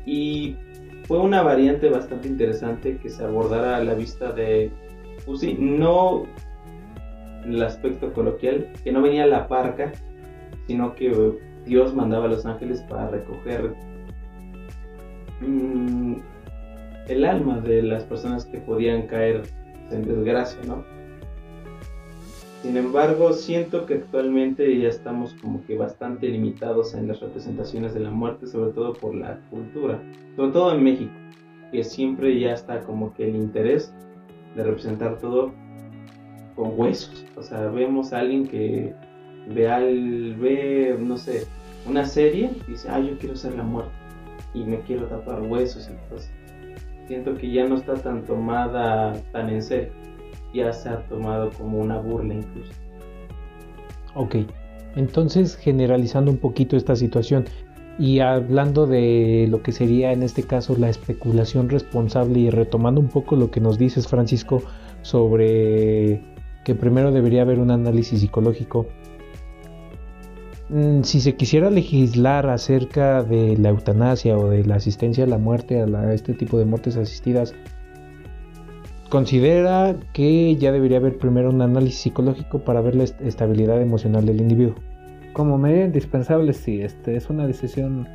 y 0.07 0.57
fue 1.06 1.18
una 1.18 1.42
variante 1.42 1.88
bastante 1.90 2.28
interesante 2.28 2.99
que 2.99 3.08
se 3.08 3.25
abordara 3.25 3.76
a 3.76 3.84
la 3.84 3.94
vista 3.94 4.32
de, 4.32 4.70
pues 5.26 5.40
sí, 5.40 5.56
no 5.58 6.25
el 7.44 7.62
aspecto 7.62 8.12
coloquial, 8.12 8.73
que 8.82 8.92
no 8.92 9.02
venía 9.02 9.26
la 9.26 9.46
parca, 9.49 9.92
sino 10.66 10.94
que 10.94 11.38
Dios 11.66 11.94
mandaba 11.94 12.25
a 12.25 12.28
los 12.28 12.46
ángeles 12.46 12.80
para 12.88 13.08
recoger 13.08 13.75
mm, 15.40 16.14
el 17.08 17.25
alma 17.25 17.61
de 17.61 17.82
las 17.82 18.04
personas 18.04 18.46
que 18.46 18.58
podían 18.58 19.06
caer 19.06 19.42
en 19.90 20.02
desgracia, 20.02 20.58
¿no? 20.66 20.94
Sin 22.64 22.78
embargo, 22.78 23.35
siento 23.35 23.85
que 23.85 23.92
actualmente 23.92 24.80
ya 24.80 24.88
estamos 24.88 25.35
como 25.35 25.62
que 25.66 25.76
bastante 25.76 26.28
limitados 26.28 26.94
en 26.94 27.09
las 27.09 27.21
representaciones 27.21 27.92
de 27.92 28.00
la 28.00 28.11
muerte, 28.11 28.47
sobre 28.47 28.73
todo 28.73 28.94
por 28.94 29.14
la 29.14 29.38
cultura, 29.50 30.00
sobre 30.35 30.50
todo 30.50 30.75
en 30.75 30.83
México, 30.83 31.12
que 31.71 31.85
siempre 31.85 32.40
ya 32.40 32.54
está 32.54 32.80
como 32.80 33.12
que 33.12 33.28
el 33.28 33.37
interés 33.37 33.92
de 34.56 34.64
representar 34.64 35.18
todo 35.18 35.52
con 36.56 36.73
huesos. 36.80 37.26
O 37.37 37.42
sea, 37.42 37.68
vemos 37.68 38.14
a 38.14 38.21
alguien 38.21 38.49
que 38.49 38.94
ve, 39.54 39.68
al, 39.68 40.35
ve 40.37 40.97
no 40.99 41.18
sé, 41.18 41.47
una 41.87 42.06
serie 42.06 42.50
y 42.66 42.71
dice, 42.71 42.88
ah, 42.88 42.99
yo 42.99 43.18
quiero 43.18 43.37
ser 43.37 43.56
la 43.56 43.62
muerte 43.62 43.92
y 44.54 44.64
me 44.64 44.80
quiero 44.80 45.04
tapar 45.09 45.42
huesos 45.42 45.90
cosas. 46.09 46.33
Siento 47.09 47.35
que 47.35 47.52
ya 47.52 47.68
no 47.68 47.75
está 47.75 47.92
tan 47.92 48.25
tomada 48.25 49.12
tan 49.33 49.50
en 49.50 49.61
serio 49.61 50.03
ya 50.54 50.73
se 50.73 50.88
ha 50.88 51.00
tomado 51.08 51.50
como 51.50 51.78
una 51.80 51.99
burla 51.99 52.34
incluso. 52.34 52.73
Ok, 54.14 54.37
entonces 54.96 55.56
generalizando 55.56 56.30
un 56.30 56.38
poquito 56.38 56.76
esta 56.76 56.94
situación 56.96 57.44
y 57.99 58.20
hablando 58.20 58.87
de 58.87 59.46
lo 59.50 59.62
que 59.62 59.73
sería 59.73 60.12
en 60.12 60.23
este 60.23 60.42
caso 60.42 60.76
la 60.76 60.88
especulación 60.88 61.68
responsable 61.68 62.40
y 62.40 62.50
retomando 62.50 63.00
un 63.00 63.08
poco 63.08 63.37
lo 63.37 63.50
que 63.50 63.61
nos 63.61 63.78
dices 63.78 64.08
Francisco 64.08 64.62
sobre 65.02 66.23
que 66.64 66.75
primero 66.75 67.12
debería 67.12 67.42
haber 67.42 67.58
un 67.58 67.70
análisis 67.70 68.20
psicológico. 68.20 68.87
Mm, 70.70 71.02
si 71.02 71.20
se 71.20 71.37
quisiera 71.37 71.70
legislar 71.70 72.49
acerca 72.49 73.23
de 73.23 73.56
la 73.58 73.68
eutanasia 73.68 74.38
o 74.38 74.49
de 74.49 74.64
la 74.64 74.76
asistencia 74.76 75.25
a 75.25 75.26
la 75.26 75.38
muerte, 75.38 75.80
a 75.80 76.14
este 76.14 76.32
tipo 76.32 76.58
de 76.58 76.64
muertes 76.64 76.96
asistidas, 76.96 77.54
considera 79.14 79.94
que 80.12 80.56
ya 80.56 80.73
debería 80.73 80.97
haber 80.97 81.18
primero 81.18 81.49
un 81.49 81.62
análisis 81.62 82.00
psicológico 82.00 82.64
para 82.64 82.80
ver 82.80 82.97
la 82.97 83.04
estabilidad 83.04 83.80
emocional 83.80 84.26
del 84.26 84.40
individuo. 84.40 84.75
Como 85.35 85.56
medida 85.56 85.85
indispensable, 85.85 86.52
sí, 86.52 86.80
este 86.80 87.14
es 87.14 87.30
una 87.30 87.47
decisión 87.47 88.09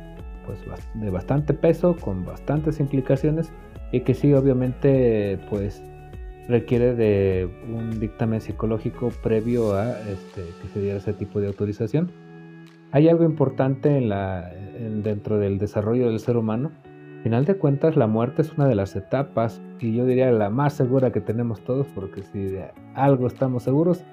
pues, 0.44 0.58
de 0.92 1.08
bastante 1.08 1.54
peso, 1.54 1.96
con 1.96 2.26
bastantes 2.26 2.80
implicaciones 2.80 3.50
y 3.92 4.00
que 4.00 4.12
sí, 4.12 4.34
obviamente, 4.34 5.38
pues 5.48 5.82
requiere 6.48 6.94
de 6.94 7.48
un 7.66 7.98
dictamen 7.98 8.42
psicológico 8.42 9.08
previo 9.22 9.72
a 9.76 9.92
este, 10.02 10.42
que 10.60 10.68
se 10.70 10.80
diera 10.82 10.98
ese 10.98 11.14
tipo 11.14 11.40
de 11.40 11.46
autorización. 11.46 12.12
Hay 12.92 13.08
algo 13.08 13.24
importante 13.24 13.88
dentro 15.02 15.38
del 15.38 15.56
desarrollo 15.56 16.10
del 16.10 16.20
ser 16.20 16.36
humano 16.36 16.72
final 17.22 17.44
de 17.44 17.56
cuentas, 17.56 17.96
la 17.96 18.06
muerte 18.06 18.42
es 18.42 18.52
una 18.52 18.66
de 18.66 18.74
las 18.74 18.96
etapas 18.96 19.60
y 19.78 19.94
yo 19.94 20.06
diría 20.06 20.30
la 20.30 20.50
más 20.50 20.74
segura 20.74 21.12
que 21.12 21.20
tenemos 21.20 21.60
todos, 21.62 21.86
porque 21.94 22.22
si 22.22 22.44
de 22.44 22.70
algo 22.94 23.26
estamos 23.26 23.64
seguros, 23.64 24.04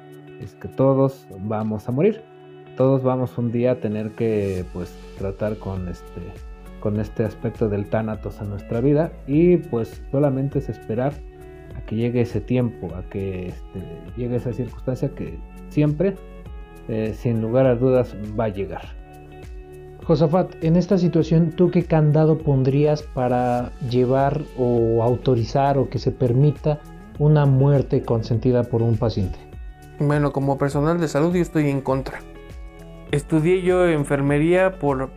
es 0.42 0.56
que 0.56 0.68
todos 0.68 1.28
vamos 1.42 1.88
a 1.88 1.92
morir. 1.92 2.22
Todos 2.76 3.02
vamos 3.02 3.38
un 3.38 3.52
día 3.52 3.72
a 3.72 3.76
tener 3.80 4.12
que 4.12 4.64
pues 4.72 4.96
tratar 5.18 5.58
con 5.58 5.88
este 5.88 6.22
con 6.80 7.00
este 7.00 7.24
aspecto 7.24 7.70
del 7.70 7.90
tánatos 7.90 8.40
a 8.40 8.46
nuestra 8.46 8.82
vida 8.82 9.12
y 9.26 9.58
pues 9.58 10.04
solamente 10.12 10.60
es 10.60 10.70
esperar 10.70 11.14
a 11.76 11.82
que 11.82 11.96
llegue 11.96 12.22
ese 12.22 12.40
tiempo, 12.40 12.94
a 12.96 13.02
que 13.10 13.48
este, 13.48 13.82
llegue 14.16 14.36
esa 14.36 14.54
circunstancia 14.54 15.10
que 15.10 15.40
siempre, 15.70 16.16
eh, 16.88 17.14
sin 17.16 17.42
lugar 17.42 17.66
a 17.66 17.76
dudas, 17.76 18.16
va 18.40 18.46
a 18.46 18.50
llegar. 18.50 18.86
Josafat, 20.08 20.64
en 20.64 20.78
esta 20.78 20.98
situación, 20.98 21.52
¿tú 21.52 21.70
qué 21.70 21.84
candado 21.84 22.38
pondrías 22.38 23.04
para 23.04 23.74
llevar 23.90 24.42
o 24.58 25.04
autorizar 25.04 25.78
o 25.78 25.90
que 25.90 26.00
se 26.00 26.14
permita 26.14 26.80
una 27.20 27.46
muerte 27.46 28.04
consentida 28.04 28.64
por 28.64 28.82
un 28.82 28.96
paciente? 28.96 29.38
Bueno, 30.00 30.32
como 30.32 30.58
personal 30.58 30.98
de 31.02 31.10
salud 31.10 31.36
yo 31.36 31.42
estoy 31.42 31.70
en 31.70 31.82
contra. 31.82 32.20
Estudié 33.12 33.62
yo 33.64 33.86
enfermería 33.86 34.80
por, 34.80 35.10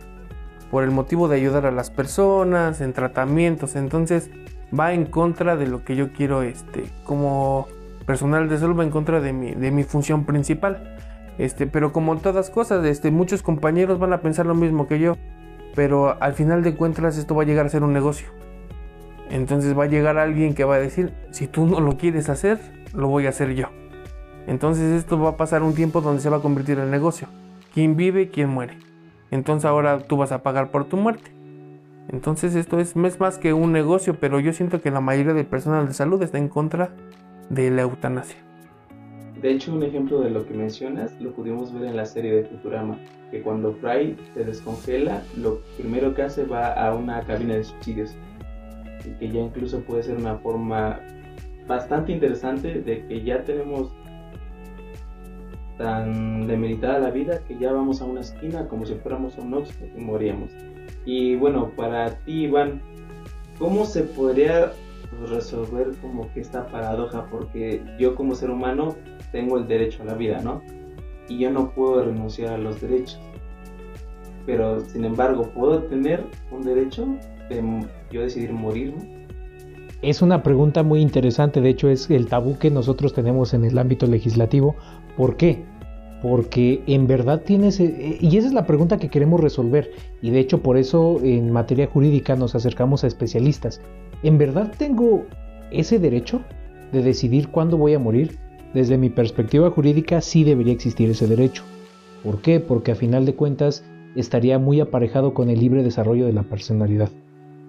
por 0.69 0.83
el 0.83 0.91
motivo 0.91 1.29
de 1.29 1.37
ayudar 1.37 1.65
a 1.65 1.71
las 1.71 1.89
personas 1.89 2.81
en 2.81 2.91
tratamientos, 2.91 3.77
entonces 3.77 4.29
va 4.77 4.91
en 4.91 5.05
contra 5.05 5.55
de 5.55 5.67
lo 5.67 5.85
que 5.85 5.95
yo 5.95 6.11
quiero 6.11 6.41
este, 6.41 6.83
como 7.05 7.65
personal 8.05 8.49
de 8.49 8.57
salud, 8.57 8.77
va 8.77 8.83
en 8.83 8.91
contra 8.91 9.21
de 9.21 9.31
mi, 9.31 9.51
de 9.51 9.71
mi 9.71 9.85
función 9.85 10.25
principal. 10.25 10.97
Este, 11.41 11.65
pero 11.65 11.91
como 11.91 12.17
todas 12.17 12.51
cosas, 12.51 12.85
este, 12.85 13.09
muchos 13.09 13.41
compañeros 13.41 13.97
van 13.97 14.13
a 14.13 14.21
pensar 14.21 14.45
lo 14.45 14.53
mismo 14.53 14.87
que 14.87 14.99
yo, 14.99 15.17
pero 15.73 16.21
al 16.21 16.33
final 16.33 16.61
de 16.61 16.75
cuentas 16.75 17.17
esto 17.17 17.33
va 17.33 17.41
a 17.41 17.45
llegar 17.47 17.65
a 17.65 17.69
ser 17.69 17.83
un 17.83 17.93
negocio. 17.93 18.27
Entonces 19.31 19.75
va 19.75 19.85
a 19.85 19.87
llegar 19.87 20.19
alguien 20.19 20.53
que 20.53 20.65
va 20.65 20.75
a 20.75 20.79
decir, 20.79 21.11
si 21.31 21.47
tú 21.47 21.65
no 21.65 21.79
lo 21.79 21.97
quieres 21.97 22.29
hacer, 22.29 22.59
lo 22.93 23.07
voy 23.07 23.25
a 23.25 23.29
hacer 23.29 23.55
yo. 23.55 23.69
Entonces 24.45 24.93
esto 24.93 25.19
va 25.19 25.29
a 25.29 25.37
pasar 25.37 25.63
un 25.63 25.73
tiempo 25.73 26.01
donde 26.01 26.21
se 26.21 26.29
va 26.29 26.37
a 26.37 26.41
convertir 26.41 26.77
en 26.77 26.91
negocio. 26.91 27.27
¿Quién 27.73 27.95
vive, 27.95 28.29
quién 28.29 28.49
muere? 28.49 28.77
Entonces 29.31 29.65
ahora 29.65 29.97
tú 29.97 30.17
vas 30.17 30.31
a 30.31 30.43
pagar 30.43 30.69
por 30.69 30.85
tu 30.85 30.97
muerte. 30.97 31.31
Entonces 32.09 32.53
esto 32.53 32.79
es, 32.79 32.95
es 32.95 33.19
más 33.19 33.39
que 33.39 33.53
un 33.53 33.71
negocio, 33.71 34.19
pero 34.19 34.39
yo 34.39 34.53
siento 34.53 34.79
que 34.79 34.91
la 34.91 35.01
mayoría 35.01 35.33
del 35.33 35.47
personal 35.47 35.87
de 35.87 35.95
salud 35.95 36.21
está 36.21 36.37
en 36.37 36.49
contra 36.49 36.91
de 37.49 37.71
la 37.71 37.81
eutanasia. 37.81 38.50
De 39.41 39.51
hecho, 39.51 39.73
un 39.73 39.81
ejemplo 39.81 40.21
de 40.21 40.29
lo 40.29 40.45
que 40.45 40.53
mencionas 40.53 41.19
lo 41.19 41.31
pudimos 41.31 41.73
ver 41.73 41.85
en 41.85 41.95
la 41.95 42.05
serie 42.05 42.31
de 42.31 42.43
Futurama, 42.43 42.99
que 43.31 43.41
cuando 43.41 43.73
Fry 43.73 44.15
se 44.35 44.43
descongela, 44.43 45.23
lo 45.35 45.61
primero 45.77 46.13
que 46.13 46.21
hace 46.21 46.45
va 46.45 46.73
a 46.73 46.93
una 46.93 47.21
cabina 47.21 47.55
de 47.55 47.63
suicidios. 47.63 48.15
Y 49.03 49.17
que 49.17 49.31
ya 49.31 49.39
incluso 49.39 49.79
puede 49.81 50.03
ser 50.03 50.17
una 50.17 50.35
forma 50.37 50.99
bastante 51.67 52.11
interesante 52.11 52.81
de 52.81 53.07
que 53.07 53.23
ya 53.23 53.43
tenemos 53.43 53.91
tan 55.77 56.45
demeritada 56.45 56.99
la 56.99 57.09
vida 57.09 57.39
que 57.47 57.57
ya 57.57 57.71
vamos 57.71 58.01
a 58.01 58.05
una 58.05 58.21
esquina 58.21 58.67
como 58.67 58.85
si 58.85 58.93
fuéramos 58.95 59.37
un 59.39 59.55
Oxford 59.55 59.89
y 59.97 60.01
moríamos. 60.01 60.51
Y 61.05 61.35
bueno, 61.35 61.71
para 61.75 62.11
ti, 62.25 62.43
Iván, 62.43 62.79
¿cómo 63.57 63.85
se 63.85 64.03
podría 64.03 64.71
resolver 65.27 65.91
como 66.01 66.31
que 66.33 66.41
esta 66.41 66.67
paradoja? 66.67 67.27
Porque 67.29 67.83
yo 67.99 68.15
como 68.15 68.35
ser 68.35 68.49
humano 68.49 68.95
tengo 69.31 69.57
el 69.57 69.67
derecho 69.67 70.03
a 70.03 70.05
la 70.05 70.13
vida, 70.15 70.41
¿no? 70.41 70.61
Y 71.27 71.39
yo 71.39 71.51
no 71.51 71.71
puedo 71.71 72.03
renunciar 72.03 72.53
a 72.53 72.57
los 72.57 72.81
derechos. 72.81 73.19
Pero 74.45 74.79
sin 74.81 75.05
embargo, 75.05 75.49
¿puedo 75.53 75.83
tener 75.83 76.25
un 76.51 76.63
derecho 76.63 77.07
de 77.49 77.87
yo 78.11 78.21
decidir 78.21 78.51
morirme? 78.51 79.21
Es 80.01 80.23
una 80.23 80.41
pregunta 80.41 80.81
muy 80.81 80.99
interesante, 80.99 81.61
de 81.61 81.69
hecho 81.69 81.87
es 81.87 82.09
el 82.09 82.27
tabú 82.27 82.57
que 82.57 82.71
nosotros 82.71 83.13
tenemos 83.13 83.53
en 83.53 83.65
el 83.65 83.77
ámbito 83.77 84.07
legislativo. 84.07 84.75
¿Por 85.15 85.37
qué? 85.37 85.63
Porque 86.23 86.81
en 86.87 87.05
verdad 87.05 87.41
tienes, 87.41 87.79
eh, 87.79 88.17
y 88.19 88.37
esa 88.37 88.47
es 88.47 88.53
la 88.53 88.65
pregunta 88.65 88.97
que 88.97 89.09
queremos 89.09 89.39
resolver, 89.39 89.91
y 90.21 90.31
de 90.31 90.39
hecho 90.39 90.63
por 90.63 90.77
eso 90.77 91.19
en 91.21 91.51
materia 91.51 91.85
jurídica 91.85 92.35
nos 92.35 92.55
acercamos 92.55 93.03
a 93.03 93.07
especialistas. 93.07 93.79
¿En 94.23 94.37
verdad 94.37 94.71
tengo 94.77 95.25
ese 95.71 95.97
derecho 95.97 96.41
de 96.91 97.01
decidir 97.01 97.47
cuándo 97.49 97.77
voy 97.77 97.95
a 97.95 97.99
morir? 97.99 98.37
Desde 98.73 98.97
mi 98.97 99.09
perspectiva 99.09 99.71
jurídica 99.71 100.21
sí 100.21 100.43
debería 100.43 100.73
existir 100.73 101.09
ese 101.09 101.27
derecho. 101.27 101.63
¿Por 102.23 102.39
qué? 102.41 102.59
Porque 102.59 102.91
a 102.91 102.95
final 102.95 103.25
de 103.25 103.33
cuentas 103.33 103.83
estaría 104.15 104.59
muy 104.59 104.79
aparejado 104.79 105.33
con 105.33 105.49
el 105.49 105.59
libre 105.59 105.81
desarrollo 105.81 106.27
de 106.27 106.33
la 106.33 106.43
personalidad. 106.43 107.09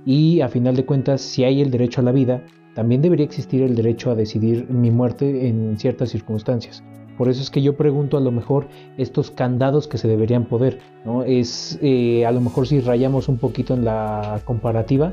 Y 0.05 0.43
a 0.43 0.49
final 0.49 0.77
de 0.77 0.85
cuentas, 0.85 1.23
si 1.23 1.45
hay 1.45 1.63
el 1.63 1.71
derecho 1.71 2.03
a 2.03 2.05
la 2.05 2.13
vida, 2.13 2.43
también 2.75 3.01
debería 3.01 3.25
existir 3.25 3.63
el 3.63 3.75
derecho 3.75 4.11
a 4.11 4.15
decidir 4.15 4.69
mi 4.69 4.91
muerte 4.91 5.49
en 5.49 5.79
ciertas 5.79 6.11
circunstancias. 6.11 6.83
Por 7.17 7.29
eso 7.29 7.41
es 7.41 7.51
que 7.51 7.63
yo 7.63 7.77
pregunto 7.77 8.17
a 8.19 8.21
lo 8.21 8.31
mejor 8.31 8.69
estos 8.99 9.31
candados 9.31 9.89
que 9.89 9.99
se 9.99 10.09
deberían 10.09 10.45
poder, 10.45 10.81
¿no? 11.05 11.23
Es 11.23 11.79
eh, 11.83 12.27
a 12.27 12.33
lo 12.33 12.41
mejor 12.41 12.67
si 12.67 12.81
rayamos 12.81 13.29
un 13.29 13.39
poquito 13.39 13.75
en 13.75 13.85
la 13.85 14.41
comparativa, 14.45 15.13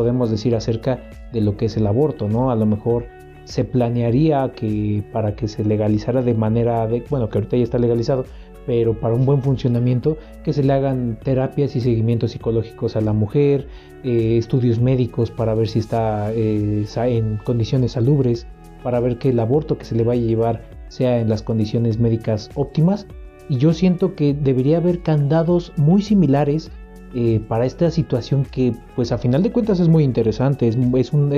podemos 0.00 0.30
decir 0.30 0.56
acerca 0.56 0.98
de 1.30 1.42
lo 1.42 1.58
que 1.58 1.66
es 1.66 1.76
el 1.76 1.86
aborto, 1.86 2.26
¿no? 2.26 2.50
A 2.50 2.56
lo 2.56 2.64
mejor 2.64 3.04
se 3.44 3.64
planearía 3.64 4.50
que 4.56 5.04
para 5.12 5.36
que 5.36 5.46
se 5.46 5.62
legalizara 5.62 6.22
de 6.22 6.32
manera 6.32 6.86
de, 6.86 7.04
bueno, 7.10 7.28
que 7.28 7.36
ahorita 7.36 7.58
ya 7.58 7.64
está 7.64 7.78
legalizado, 7.78 8.24
pero 8.64 8.98
para 8.98 9.12
un 9.12 9.26
buen 9.26 9.42
funcionamiento 9.42 10.16
que 10.42 10.54
se 10.54 10.62
le 10.62 10.72
hagan 10.72 11.18
terapias 11.22 11.76
y 11.76 11.82
seguimientos 11.82 12.30
psicológicos 12.30 12.96
a 12.96 13.02
la 13.02 13.12
mujer, 13.12 13.68
eh, 14.02 14.38
estudios 14.38 14.80
médicos 14.80 15.30
para 15.30 15.54
ver 15.54 15.68
si 15.68 15.80
está 15.80 16.32
eh, 16.32 16.86
en 16.96 17.36
condiciones 17.44 17.92
salubres, 17.92 18.46
para 18.82 19.00
ver 19.00 19.18
que 19.18 19.28
el 19.28 19.38
aborto 19.38 19.76
que 19.76 19.84
se 19.84 19.96
le 19.96 20.02
vaya 20.02 20.22
a 20.22 20.26
llevar 20.26 20.62
sea 20.88 21.20
en 21.20 21.28
las 21.28 21.42
condiciones 21.42 21.98
médicas 21.98 22.48
óptimas. 22.54 23.06
Y 23.50 23.58
yo 23.58 23.74
siento 23.74 24.14
que 24.14 24.32
debería 24.32 24.78
haber 24.78 25.02
candados 25.02 25.74
muy 25.76 26.00
similares 26.00 26.70
eh, 27.12 27.40
para 27.48 27.66
esta 27.66 27.90
situación 27.90 28.44
que 28.44 28.72
pues 28.94 29.10
a 29.10 29.18
final 29.18 29.42
de 29.42 29.50
cuentas 29.50 29.80
es 29.80 29.88
muy 29.88 30.04
interesante, 30.04 30.68
es, 30.68 30.76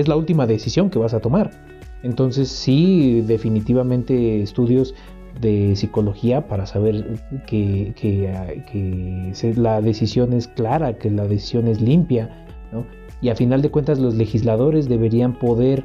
la 0.09 0.17
última 0.17 0.47
decisión 0.47 0.91
que 0.91 0.99
vas 0.99 1.14
a 1.14 1.21
tomar. 1.21 1.50
Entonces 2.02 2.49
sí, 2.49 3.23
definitivamente 3.23 4.43
estudios 4.43 4.95
de 5.41 5.75
psicología 5.75 6.47
para 6.47 6.67
saber 6.67 7.19
que, 7.47 7.95
que, 7.97 9.55
la 9.57 9.81
decisión 9.81 10.35
es 10.35 10.47
clara, 10.47 10.99
que 10.99 11.11
la 11.11 11.26
decisión 11.26 11.69
es 11.69 11.81
limpia, 11.81 12.45
¿no? 12.71 12.85
Y 13.23 13.31
a 13.31 13.37
final 13.37 13.62
de 13.62 13.71
cuentas 13.71 13.99
los 13.99 14.14
legisladores 14.14 14.88
deberían 14.88 15.38
poder 15.38 15.85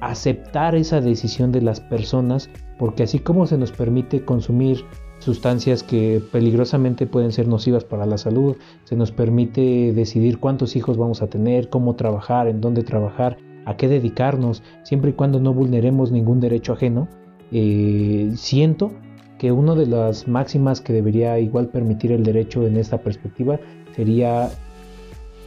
aceptar 0.00 0.74
esa 0.74 1.00
decisión 1.00 1.50
de 1.50 1.62
las 1.62 1.80
personas, 1.80 2.50
porque 2.78 3.04
así 3.04 3.20
como 3.20 3.46
se 3.46 3.56
nos 3.56 3.72
permite 3.72 4.24
consumir 4.24 4.84
sustancias 5.18 5.82
que 5.82 6.22
peligrosamente 6.32 7.06
pueden 7.06 7.32
ser 7.32 7.48
nocivas 7.48 7.84
para 7.84 8.06
la 8.06 8.18
salud, 8.18 8.56
se 8.84 8.96
nos 8.96 9.12
permite 9.12 9.92
decidir 9.92 10.38
cuántos 10.38 10.76
hijos 10.76 10.96
vamos 10.96 11.22
a 11.22 11.28
tener, 11.28 11.68
cómo 11.68 11.94
trabajar, 11.94 12.48
en 12.48 12.60
dónde 12.60 12.82
trabajar, 12.82 13.38
a 13.64 13.76
qué 13.76 13.88
dedicarnos, 13.88 14.62
siempre 14.82 15.10
y 15.10 15.14
cuando 15.14 15.40
no 15.40 15.54
vulneremos 15.54 16.12
ningún 16.12 16.40
derecho 16.40 16.74
ajeno, 16.74 17.08
eh, 17.52 18.32
siento 18.34 18.92
que 19.38 19.52
una 19.52 19.74
de 19.74 19.86
las 19.86 20.28
máximas 20.28 20.80
que 20.80 20.92
debería 20.92 21.38
igual 21.38 21.68
permitir 21.68 22.12
el 22.12 22.22
derecho 22.22 22.66
en 22.66 22.76
esta 22.76 22.98
perspectiva 22.98 23.58
sería 23.94 24.50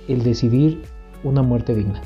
el 0.07 0.23
decidir 0.23 0.81
una 1.23 1.41
muerte 1.41 1.75
digna. 1.75 2.01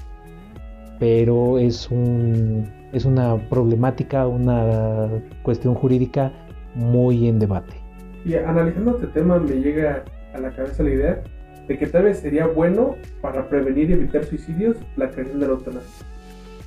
Pero 0.99 1.57
es, 1.57 1.89
un, 1.89 2.69
es 2.93 3.05
una 3.05 3.37
problemática, 3.49 4.27
una 4.27 5.09
cuestión 5.43 5.73
jurídica 5.73 6.31
muy 6.75 7.27
en 7.27 7.39
debate. 7.39 7.73
Y 8.25 8.35
analizando 8.35 8.91
este 8.91 9.07
tema 9.07 9.39
me 9.39 9.55
llega 9.61 10.03
a 10.33 10.39
la 10.39 10.51
cabeza 10.51 10.83
la 10.83 10.91
idea 10.91 11.23
de 11.67 11.77
que 11.77 11.87
tal 11.87 12.03
vez 12.03 12.19
sería 12.19 12.47
bueno 12.47 12.95
para 13.21 13.47
prevenir 13.47 13.89
y 13.89 13.93
evitar 13.93 14.23
suicidios 14.25 14.77
la 14.95 15.09
creación 15.09 15.39
de 15.39 15.47
la 15.47 15.53
eutanasia. 15.53 16.05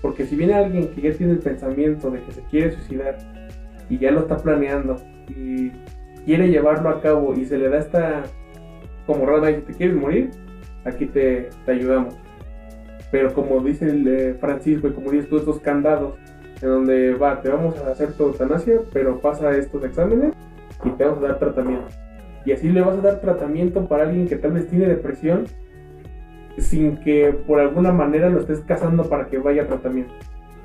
Porque 0.03 0.27
si 0.27 0.37
viene 0.37 0.55
alguien 0.55 0.89
que 0.89 1.01
ya 1.01 1.13
tiene 1.13 1.33
el 1.33 1.39
pensamiento 1.39 2.11
de 2.11 2.21
que 2.23 2.33
se 2.33 2.43
quiere 2.43 2.73
suicidar 2.73 3.17
y 3.89 3.99
ya 3.99 4.11
lo 4.11 4.21
está 4.21 4.37
planeando 4.37 4.97
y 5.29 5.71
quiere 6.25 6.49
llevarlo 6.49 6.91
a 6.91 7.01
cabo 7.01 7.35
y 7.35 7.45
se 7.45 7.59
le 7.59 7.69
da 7.69 7.79
esta 7.79 8.23
como 9.07 9.27
rana 9.27 9.51
y 9.51 9.61
te 9.61 9.75
quieres 9.75 9.97
morir, 9.97 10.31
aquí 10.85 11.07
te, 11.07 11.51
ayudamos. 11.67 12.15
Pero 13.11 13.33
como 13.33 13.61
dice 13.61 13.91
el, 13.91 14.09
eh, 14.09 14.35
Francisco 14.41 14.89
y 14.89 14.93
como 14.93 15.11
dices 15.11 15.29
tú, 15.29 15.39
estos 15.39 15.61
candados 15.61 16.15
en 16.65 16.71
donde 16.71 17.13
va, 17.13 17.43
te 17.43 17.51
vamos 17.51 17.77
a 17.79 17.91
hacer 17.91 18.15
tu 18.15 18.25
eutanasia, 18.25 18.81
pero 18.91 19.21
pasa 19.21 19.55
estos 19.55 19.85
exámenes 19.85 20.33
y 20.83 20.89
te 20.91 21.05
vamos 21.05 21.23
a 21.23 21.29
dar 21.29 21.39
tratamiento. 21.39 21.89
Y 22.47 22.53
así 22.53 22.71
le 22.71 22.81
vas 22.81 22.99
a 22.99 23.03
dar 23.03 23.21
tratamiento 23.21 23.87
para 23.87 24.05
alguien 24.05 24.27
que 24.27 24.37
tal 24.37 24.53
vez 24.53 24.67
tiene 24.69 24.87
depresión 24.87 25.45
sin 26.57 26.97
que 26.99 27.35
por 27.47 27.61
alguna 27.61 27.93
manera 27.93 28.31
lo 28.31 28.41
estés 28.41 28.61
cazando 28.61 29.05
para 29.11 29.27
que 29.27 29.37
vaya 29.37 29.65
a 29.65 29.67
tratamiento. 29.67 30.15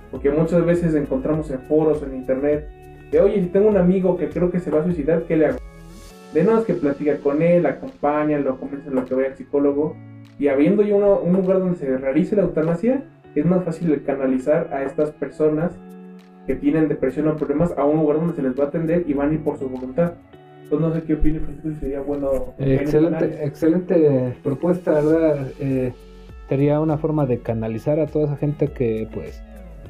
Porque 0.09 0.31
muchas 0.31 0.65
veces 0.65 0.95
encontramos 0.95 1.51
en 1.51 1.59
foros, 1.61 2.01
en 2.01 2.15
internet, 2.15 2.69
de 3.11 3.19
oye, 3.19 3.41
si 3.41 3.47
tengo 3.47 3.67
un 3.67 3.77
amigo 3.77 4.15
que 4.15 4.29
creo 4.29 4.51
que 4.51 4.59
se 4.59 4.71
va 4.71 4.79
a 4.79 4.83
suicidar, 4.85 5.23
¿qué 5.23 5.35
le 5.35 5.47
hago? 5.47 5.59
De 6.33 6.43
nada 6.45 6.59
es 6.59 6.65
que 6.65 6.75
platicar 6.75 7.19
con 7.19 7.41
él, 7.41 7.65
acompaña, 7.65 8.39
lo 8.39 8.57
convence 8.57 8.89
lo 8.89 9.03
que 9.03 9.15
vaya 9.15 9.29
al 9.29 9.35
psicólogo. 9.35 9.97
Y 10.37 10.47
habiendo 10.47 10.81
ya 10.81 10.95
un 10.95 11.33
lugar 11.33 11.59
donde 11.59 11.77
se 11.77 11.97
realice 11.97 12.37
la 12.37 12.43
eutanasia, 12.43 13.03
es 13.39 13.45
más 13.45 13.63
fácil 13.63 14.03
canalizar 14.03 14.73
a 14.73 14.83
estas 14.83 15.11
personas 15.11 15.77
que 16.47 16.55
tienen 16.55 16.87
depresión 16.87 17.27
o 17.27 17.35
problemas 17.35 17.73
a 17.77 17.85
un 17.85 17.99
lugar 17.99 18.17
donde 18.17 18.33
se 18.33 18.41
les 18.41 18.59
va 18.59 18.65
a 18.65 18.67
atender 18.67 19.05
y 19.07 19.13
van 19.13 19.29
a 19.29 19.33
ir 19.33 19.43
por 19.43 19.57
su 19.57 19.69
voluntad. 19.69 20.13
Pues 20.69 20.81
no 20.81 20.93
sé 20.93 21.03
qué 21.03 21.15
opina 21.15 21.39
Francisco, 21.39 21.79
sería 21.79 22.01
bueno. 22.01 22.53
excelente, 22.57 23.45
excelente 23.45 24.35
propuesta, 24.43 24.93
¿verdad? 24.93 25.47
Eh, 25.59 25.93
sería 26.47 26.79
una 26.79 26.97
forma 26.97 27.25
de 27.25 27.39
canalizar 27.39 27.99
a 27.99 28.07
toda 28.07 28.25
esa 28.25 28.37
gente 28.37 28.67
que, 28.69 29.07
pues, 29.13 29.43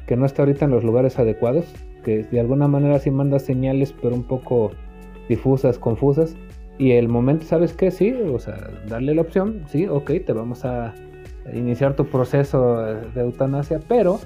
que 0.06 0.16
no 0.16 0.26
está 0.26 0.42
ahorita 0.42 0.64
en 0.66 0.70
los 0.70 0.84
lugares 0.84 1.18
adecuados, 1.18 1.66
que 2.04 2.24
de 2.24 2.40
alguna 2.40 2.68
manera 2.68 2.98
sí 2.98 3.10
manda 3.10 3.38
señales, 3.38 3.94
pero 4.00 4.14
un 4.14 4.24
poco 4.24 4.72
difusas, 5.28 5.78
confusas. 5.78 6.36
Y 6.78 6.92
el 6.92 7.08
momento, 7.08 7.44
¿sabes 7.44 7.74
qué? 7.74 7.90
Sí, 7.90 8.12
o 8.12 8.38
sea, 8.38 8.70
darle 8.88 9.14
la 9.14 9.20
opción, 9.20 9.62
sí, 9.66 9.86
ok, 9.86 10.12
te 10.24 10.32
vamos 10.32 10.64
a 10.64 10.94
iniciar 11.54 11.94
tu 11.96 12.06
proceso 12.06 12.76
de 12.76 13.20
eutanasia, 13.20 13.80
pero 13.88 14.20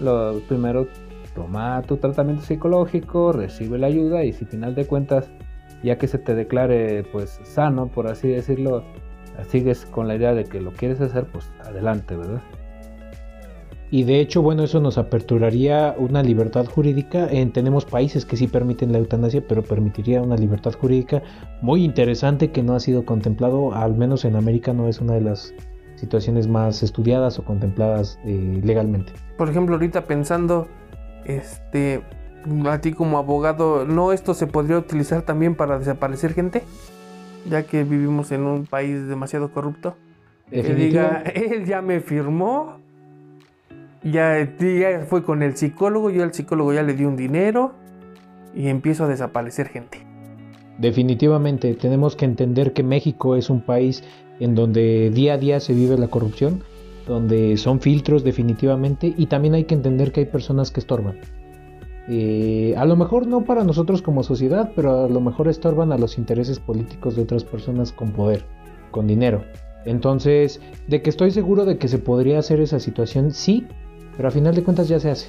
lo 0.00 0.40
primero 0.48 0.86
toma 1.34 1.82
tu 1.82 1.96
tratamiento 1.96 2.44
psicológico, 2.44 3.32
recibe 3.32 3.78
la 3.78 3.88
ayuda 3.88 4.24
y 4.24 4.32
si 4.32 4.44
final 4.44 4.74
de 4.74 4.86
cuentas 4.86 5.30
ya 5.82 5.98
que 5.98 6.08
se 6.08 6.18
te 6.18 6.34
declare 6.34 7.04
pues 7.12 7.40
sano, 7.42 7.88
por 7.88 8.06
así 8.06 8.28
decirlo, 8.28 8.84
sigues 9.48 9.84
con 9.86 10.08
la 10.08 10.16
idea 10.16 10.34
de 10.34 10.44
que 10.44 10.60
lo 10.60 10.72
quieres 10.72 11.00
hacer, 11.00 11.26
pues 11.26 11.50
adelante, 11.64 12.16
¿verdad? 12.16 12.40
Y 13.90 14.02
de 14.02 14.18
hecho, 14.18 14.42
bueno, 14.42 14.64
eso 14.64 14.80
nos 14.80 14.98
aperturaría 14.98 15.94
una 15.98 16.22
libertad 16.22 16.66
jurídica. 16.66 17.28
En, 17.30 17.52
tenemos 17.52 17.84
países 17.84 18.24
que 18.24 18.36
sí 18.36 18.48
permiten 18.48 18.90
la 18.90 18.98
eutanasia, 18.98 19.46
pero 19.46 19.62
permitiría 19.62 20.20
una 20.20 20.36
libertad 20.36 20.72
jurídica 20.72 21.22
muy 21.60 21.84
interesante 21.84 22.50
que 22.50 22.62
no 22.62 22.74
ha 22.74 22.80
sido 22.80 23.04
contemplado, 23.04 23.72
al 23.72 23.94
menos 23.94 24.24
en 24.24 24.34
América 24.34 24.72
no 24.72 24.88
es 24.88 25.00
una 25.00 25.14
de 25.14 25.20
las 25.20 25.54
situaciones 26.04 26.46
más 26.46 26.82
estudiadas 26.82 27.38
o 27.38 27.44
contempladas 27.44 28.18
eh, 28.24 28.60
legalmente. 28.62 29.12
Por 29.36 29.48
ejemplo, 29.48 29.74
ahorita 29.74 30.04
pensando, 30.04 30.68
este, 31.24 32.02
a 32.66 32.78
ti 32.78 32.92
como 32.92 33.18
abogado, 33.18 33.86
¿no 33.86 34.12
esto 34.12 34.34
se 34.34 34.46
podría 34.46 34.78
utilizar 34.78 35.22
también 35.22 35.54
para 35.54 35.78
desaparecer 35.78 36.34
gente? 36.34 36.62
Ya 37.48 37.62
que 37.64 37.84
vivimos 37.84 38.32
en 38.32 38.42
un 38.42 38.66
país 38.66 39.06
demasiado 39.08 39.50
corrupto. 39.50 39.96
Que 40.50 40.74
diga, 40.74 41.22
él 41.34 41.64
ya 41.64 41.80
me 41.80 42.00
firmó, 42.00 42.78
ya, 44.02 44.38
ya 44.58 45.06
fue 45.08 45.22
con 45.24 45.42
el 45.42 45.56
psicólogo, 45.56 46.10
yo 46.10 46.22
al 46.22 46.34
psicólogo 46.34 46.72
ya 46.72 46.82
le 46.82 46.94
di 46.94 47.04
un 47.04 47.16
dinero 47.16 47.72
y 48.54 48.68
empiezo 48.68 49.04
a 49.04 49.08
desaparecer 49.08 49.68
gente. 49.68 50.13
Definitivamente 50.78 51.74
tenemos 51.74 52.16
que 52.16 52.24
entender 52.24 52.72
que 52.72 52.82
México 52.82 53.36
es 53.36 53.48
un 53.50 53.60
país 53.60 54.02
en 54.40 54.54
donde 54.54 55.10
día 55.10 55.34
a 55.34 55.38
día 55.38 55.60
se 55.60 55.72
vive 55.72 55.96
la 55.96 56.08
corrupción, 56.08 56.64
donde 57.06 57.56
son 57.56 57.80
filtros 57.80 58.24
definitivamente 58.24 59.14
y 59.16 59.26
también 59.26 59.54
hay 59.54 59.64
que 59.64 59.74
entender 59.74 60.10
que 60.10 60.20
hay 60.20 60.26
personas 60.26 60.70
que 60.70 60.80
estorban. 60.80 61.18
Eh, 62.08 62.74
a 62.76 62.84
lo 62.84 62.96
mejor 62.96 63.26
no 63.26 63.44
para 63.44 63.64
nosotros 63.64 64.02
como 64.02 64.22
sociedad, 64.22 64.72
pero 64.74 65.04
a 65.04 65.08
lo 65.08 65.20
mejor 65.20 65.48
estorban 65.48 65.92
a 65.92 65.98
los 65.98 66.18
intereses 66.18 66.58
políticos 66.58 67.16
de 67.16 67.22
otras 67.22 67.44
personas 67.44 67.92
con 67.92 68.12
poder, 68.12 68.44
con 68.90 69.06
dinero. 69.06 69.44
Entonces, 69.86 70.60
de 70.88 71.02
que 71.02 71.10
estoy 71.10 71.30
seguro 71.30 71.64
de 71.64 71.78
que 71.78 71.88
se 71.88 71.98
podría 71.98 72.38
hacer 72.38 72.60
esa 72.60 72.80
situación, 72.80 73.30
sí, 73.30 73.66
pero 74.16 74.28
a 74.28 74.30
final 74.30 74.54
de 74.54 74.62
cuentas 74.62 74.88
ya 74.88 74.98
se 74.98 75.10
hace. 75.10 75.28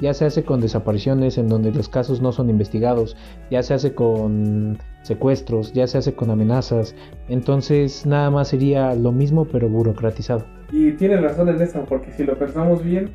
Ya 0.00 0.12
se 0.12 0.26
hace 0.26 0.44
con 0.44 0.60
desapariciones 0.60 1.38
en 1.38 1.48
donde 1.48 1.72
los 1.72 1.88
casos 1.88 2.20
no 2.20 2.32
son 2.32 2.50
investigados, 2.50 3.16
ya 3.50 3.62
se 3.62 3.74
hace 3.74 3.94
con 3.94 4.78
secuestros, 5.02 5.72
ya 5.72 5.86
se 5.86 5.98
hace 5.98 6.14
con 6.14 6.30
amenazas. 6.30 6.94
Entonces 7.28 8.04
nada 8.06 8.30
más 8.30 8.48
sería 8.48 8.94
lo 8.94 9.12
mismo 9.12 9.46
pero 9.46 9.68
burocratizado. 9.68 10.44
Y 10.72 10.92
tienes 10.92 11.22
razón 11.22 11.48
en 11.48 11.60
eso, 11.62 11.84
porque 11.88 12.12
si 12.12 12.24
lo 12.24 12.38
pensamos 12.38 12.82
bien, 12.82 13.10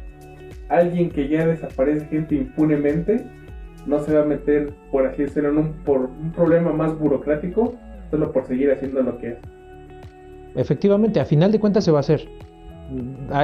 alguien 0.69 1.09
que 1.09 1.27
ya 1.27 1.45
desaparece 1.45 2.05
gente 2.07 2.35
impunemente 2.35 3.25
no 3.85 3.99
se 3.99 4.13
va 4.13 4.21
a 4.21 4.25
meter, 4.25 4.73
por 4.91 5.05
así 5.05 5.23
decirlo, 5.23 5.49
en 5.49 5.57
un, 5.57 5.73
por 5.83 6.01
un 6.01 6.31
problema 6.31 6.71
más 6.71 6.97
burocrático 6.97 7.75
solo 8.09 8.31
por 8.31 8.45
seguir 8.45 8.71
haciendo 8.71 9.01
lo 9.01 9.17
que 9.17 9.29
es. 9.29 9.37
Efectivamente, 10.55 11.19
a 11.19 11.25
final 11.25 11.51
de 11.51 11.59
cuentas 11.59 11.83
se 11.83 11.91
va 11.91 11.99
a 11.99 12.01
hacer. 12.01 12.27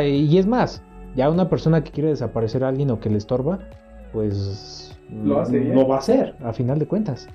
Y 0.04 0.38
es 0.38 0.45
más, 0.45 0.84
ya 1.17 1.32
una 1.32 1.49
persona 1.49 1.84
que 1.84 1.91
quiere 1.91 2.10
desaparecer 2.10 2.63
a 2.63 2.69
alguien 2.69 2.91
o 2.91 2.99
que 2.99 3.10
le 3.10 3.17
estorba, 3.17 3.60
pues 4.13 4.95
lo, 5.12 5.36
va 5.88 5.95
a 5.95 5.97
hacer, 5.97 6.36
a 6.43 6.53
final 6.53 6.77
de 6.77 6.86
cuentas. 6.86 7.27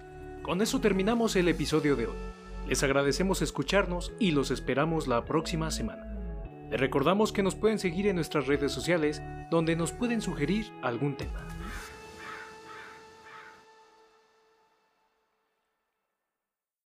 Con 0.43 0.63
eso 0.63 0.81
terminamos 0.81 1.35
el 1.35 1.49
episodio 1.49 1.97
de 1.97 2.07
hoy. 2.07 2.17
Les 2.69 2.83
agradecemos 2.85 3.43
escucharnos 3.43 4.13
y 4.21 4.31
los 4.31 4.53
esperamos 4.53 5.09
la 5.09 5.25
próxima 5.25 5.73
semana. 5.73 6.17
Les 6.71 6.79
recordamos 6.81 7.33
que 7.33 7.43
nos 7.43 7.57
pueden 7.57 7.81
seguir 7.81 8.07
en 8.07 8.15
nuestras 8.17 8.47
redes 8.47 8.71
sociales 8.71 9.21
donde 9.51 9.75
nos 9.75 9.91
pueden 9.91 10.21
sugerir 10.21 10.67
algún 10.81 11.17
tema. 11.17 11.47